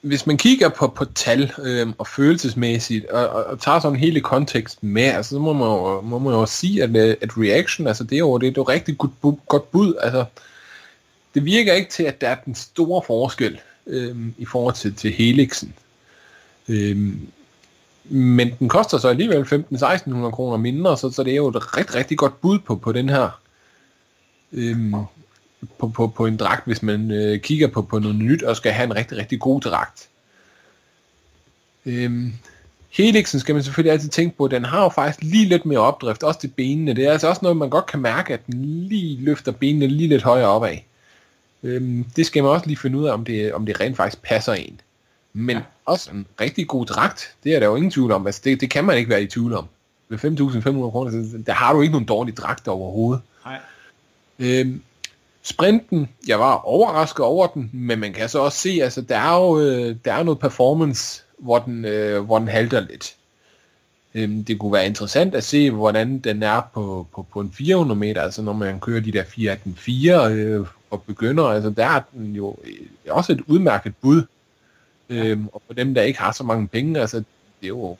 [0.00, 4.20] hvis man kigger på, på tal øh, og følelsesmæssigt, og, og, og tager sådan hele
[4.20, 7.86] konteksten med, altså, så må man jo, må man jo sige, at, øh, at reaction,
[7.86, 9.94] altså det er jo, det er jo rigtig godt, godt bud.
[10.02, 10.24] Altså,
[11.36, 15.12] det virker ikke til, at der er den store forskel øhm, i forhold til, til
[15.12, 15.74] Helixen.
[16.68, 17.28] Øhm,
[18.04, 21.94] men den koster så alligevel 15-1600 kroner mindre, så, så det er jo et rigtig,
[21.94, 23.40] rigtig godt bud på, på den her
[24.52, 24.94] øhm,
[25.78, 28.72] på, på, på en dragt, hvis man øh, kigger på, på noget nyt og skal
[28.72, 30.08] have en rigtig, rigtig god dragt.
[31.86, 32.32] Øhm,
[32.90, 36.22] Helixen skal man selvfølgelig altid tænke på, den har jo faktisk lige lidt mere opdrift,
[36.22, 36.94] også til benene.
[36.94, 40.08] Det er altså også noget, man godt kan mærke, at den lige løfter benene lige
[40.08, 40.76] lidt højere opad.
[41.66, 44.22] Øhm, det skal man også lige finde ud af, om det, om det rent faktisk
[44.22, 44.80] passer en.
[45.32, 45.62] Men ja.
[45.84, 48.26] også en rigtig god dragt, det er der jo ingen tvivl om.
[48.26, 49.66] Altså, det, det kan man ikke være i tvivl om.
[50.08, 53.22] Med 5.500 kroner, der har du ikke nogen dårlig dragt overhovedet.
[53.44, 53.58] Nej.
[54.38, 54.82] Øhm,
[55.42, 59.40] sprinten, jeg var overrasket over den, men man kan så også se, altså der er
[59.40, 63.14] jo øh, der er noget performance, hvor den, øh, hvor den halter lidt.
[64.14, 67.98] Øhm, det kunne være interessant at se, hvordan den er på, på, på en 400
[67.98, 69.24] meter, altså når man kører de der
[69.76, 74.22] 4 øh, og begynder, altså der er den jo øh, også et udmærket bud.
[75.08, 77.96] Øhm, og for dem, der ikke har så mange penge, altså det er jo,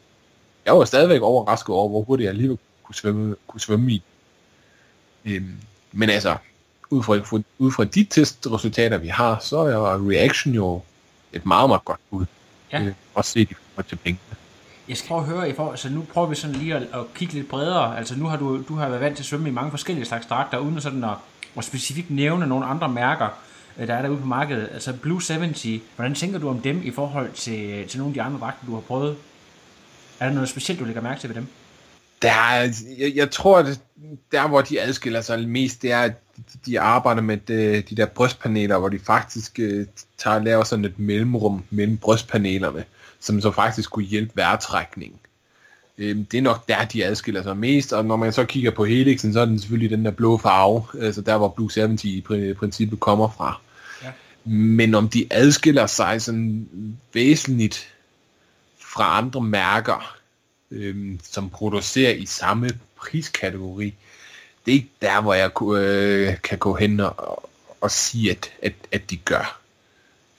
[0.66, 4.02] jeg var stadigvæk overrasket over, hvor hurtigt jeg alligevel kunne svømme, kunne svømme i.
[5.24, 5.56] Øhm,
[5.92, 6.36] men altså,
[6.90, 10.82] ud fra, fra, ud fra de testresultater, vi har, så er reaction jo
[11.32, 12.26] et meget, meget godt bud.
[12.72, 12.82] Ja.
[12.82, 14.36] Øh, også set i forhold til pengene.
[14.88, 17.14] Jeg skal prøve at høre, i forhold, så nu prøver vi sådan lige at, at
[17.14, 17.98] kigge lidt bredere.
[17.98, 20.26] Altså nu har du, du har været vant til at svømme i mange forskellige slags
[20.26, 21.14] dragter, uden sådan at,
[21.56, 23.28] og specifikt nævne nogle andre mærker,
[23.78, 24.68] øh, der er derude på markedet.
[24.72, 28.14] Altså Blue 70, hvordan tænker du om dem i forhold til, øh, til nogle af
[28.14, 29.16] de andre dragter, du har prøvet?
[30.20, 31.46] Er der noget specielt, du lægger mærke til ved dem?
[32.22, 32.28] Der
[32.98, 33.80] jeg, jeg tror, at
[34.32, 37.96] der hvor de adskiller sig mest, det er, at de, de arbejder med de, de
[37.96, 39.86] der brystpaneler, hvor de faktisk øh,
[40.18, 42.84] tager laver sådan et mellemrum mellem brystpanelerne,
[43.20, 45.18] som så faktisk kunne hjælpe vejrtrækningen.
[45.98, 48.84] Øhm, det er nok der, de adskiller sig mest, og når man så kigger på
[48.84, 52.24] Helixen, så er den selvfølgelig den der blå farve, altså der hvor Blue 70 i
[52.28, 53.60] pri- princippet kommer fra.
[54.02, 54.10] Ja.
[54.50, 56.68] Men om de adskiller sig sådan
[57.12, 57.88] væsentligt
[58.80, 60.16] fra andre mærker,
[60.70, 63.94] øhm, som producerer i samme priskategori,
[64.66, 67.48] det er ikke der, hvor jeg øh, kan gå hen og,
[67.80, 69.60] og sige, at, at, at de gør.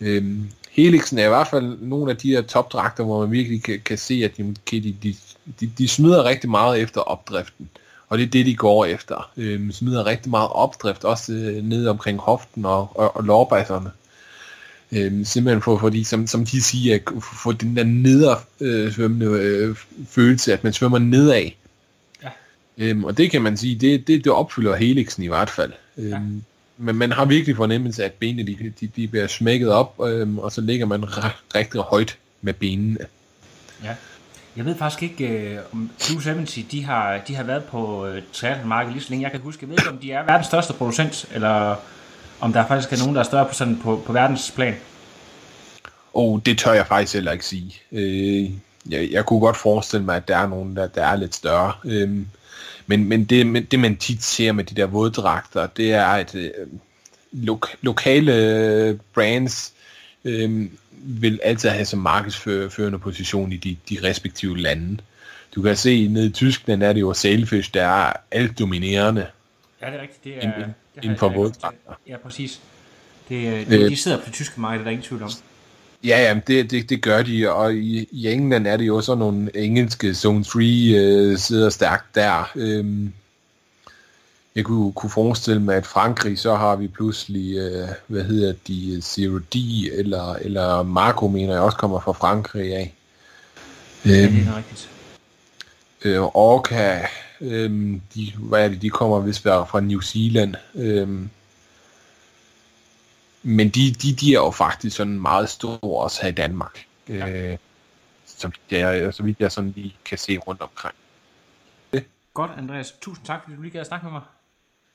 [0.01, 3.81] Øhm, Helixen er i hvert fald nogle af de her topdragter, hvor man virkelig kan,
[3.85, 5.15] kan se, at de, de, de,
[5.59, 7.69] de, de smider rigtig meget efter opdriften.
[8.09, 9.31] Og det er det, de går efter.
[9.37, 13.91] Øhm, smider rigtig meget opdrift, også øh, nede omkring hoften og, og, og lårbasserne.
[14.91, 17.01] Øhm, simpelthen for, fordi, som, som de siger, at
[17.43, 19.75] få den der nedersvømmende øh,
[20.09, 21.49] følelse, at man svømmer nedad.
[22.23, 22.29] Ja.
[22.77, 25.73] Øhm, og det kan man sige, det, det, det opfylder Helixen i hvert fald.
[25.97, 26.19] Øhm, Ja.
[26.79, 30.39] Men man har virkelig fornemmelse af, at benene de, de, de bliver smækket op, øhm,
[30.39, 32.99] og så ligger man r- rigtig højt med benene.
[33.83, 33.95] Ja.
[34.57, 38.21] Jeg ved faktisk ikke, øh, om Blue 70, de har, de har været på øh,
[38.33, 39.59] triathlon-markedet lige så længe jeg kan huske.
[39.61, 41.75] Jeg ved ikke, om de er verdens største producent, eller
[42.39, 44.75] om der faktisk er nogen, der er større på, sådan, på, på verdensplan.
[46.13, 47.75] Og det tør jeg faktisk heller ikke sige.
[47.91, 48.43] Øh,
[48.89, 51.73] jeg, jeg kunne godt forestille mig, at der er nogen, der, der er lidt større.
[51.85, 52.09] Øh,
[52.87, 56.35] men men det, men det, man tit ser med de der våddragter, det er, at
[56.35, 56.51] øh,
[57.31, 59.73] lo- lokale øh, brands
[60.27, 60.65] øh,
[61.03, 64.97] vil altid have som markedsførende position i de, de respektive lande.
[65.55, 69.25] Du kan se, nede i Tyskland er det jo Sailfish, der er alt dominerende.
[69.81, 70.23] Ja, det er rigtigt.
[70.23, 71.99] Det er, Inden- det inden for våddragter.
[72.07, 72.59] Ja, præcis.
[73.29, 73.89] Det, øh, de, Øh.
[73.91, 75.29] de sidder på det tyske marked, der er ingen tvivl om.
[76.03, 79.19] Ja, ja, det, det, det gør de, og i, i England er det jo sådan
[79.19, 80.59] nogle engelske Zone 3
[80.95, 82.51] øh, sidder stærkt der.
[82.55, 83.13] Øhm,
[84.57, 89.01] jeg kunne, kunne forestille mig, at Frankrig, så har vi pludselig, øh, hvad hedder de,
[89.01, 89.55] Zero D,
[89.91, 92.93] eller, eller Marco, mener jeg også kommer fra Frankrig af.
[94.05, 94.89] Ja, det Øhm, er rigtigt.
[96.05, 97.07] øh, Orca,
[97.41, 100.55] øhm, de, hvad er det, de kommer vist fra New Zealand.
[100.75, 101.29] Øhm,
[103.43, 106.85] men de, de, de er jo faktisk sådan meget store også her i Danmark.
[107.09, 107.29] Ja.
[107.29, 107.57] Øh,
[108.25, 110.95] som jeg, så vidt jeg sådan lige kan se rundt omkring.
[112.33, 112.93] Godt, Andreas.
[113.01, 114.21] Tusind tak, fordi du lige gad at snakke med mig.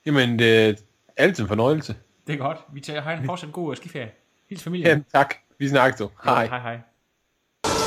[0.07, 0.74] Jamen, det er
[1.16, 1.96] altid en fornøjelse.
[2.26, 2.59] Det er godt.
[2.72, 4.11] Vi tager, har en fortsat god øh, skiferie.
[4.48, 5.05] Hils familien.
[5.14, 5.34] Ja, tak.
[5.59, 6.11] Vi snakkes du.
[6.24, 6.46] Hej.
[6.46, 6.78] Hej, hej.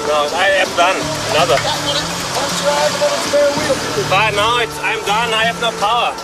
[0.09, 0.99] No, I am done.
[1.32, 1.57] Another.
[4.13, 5.30] But no, it's, I'm done.
[5.41, 6.11] I have no power.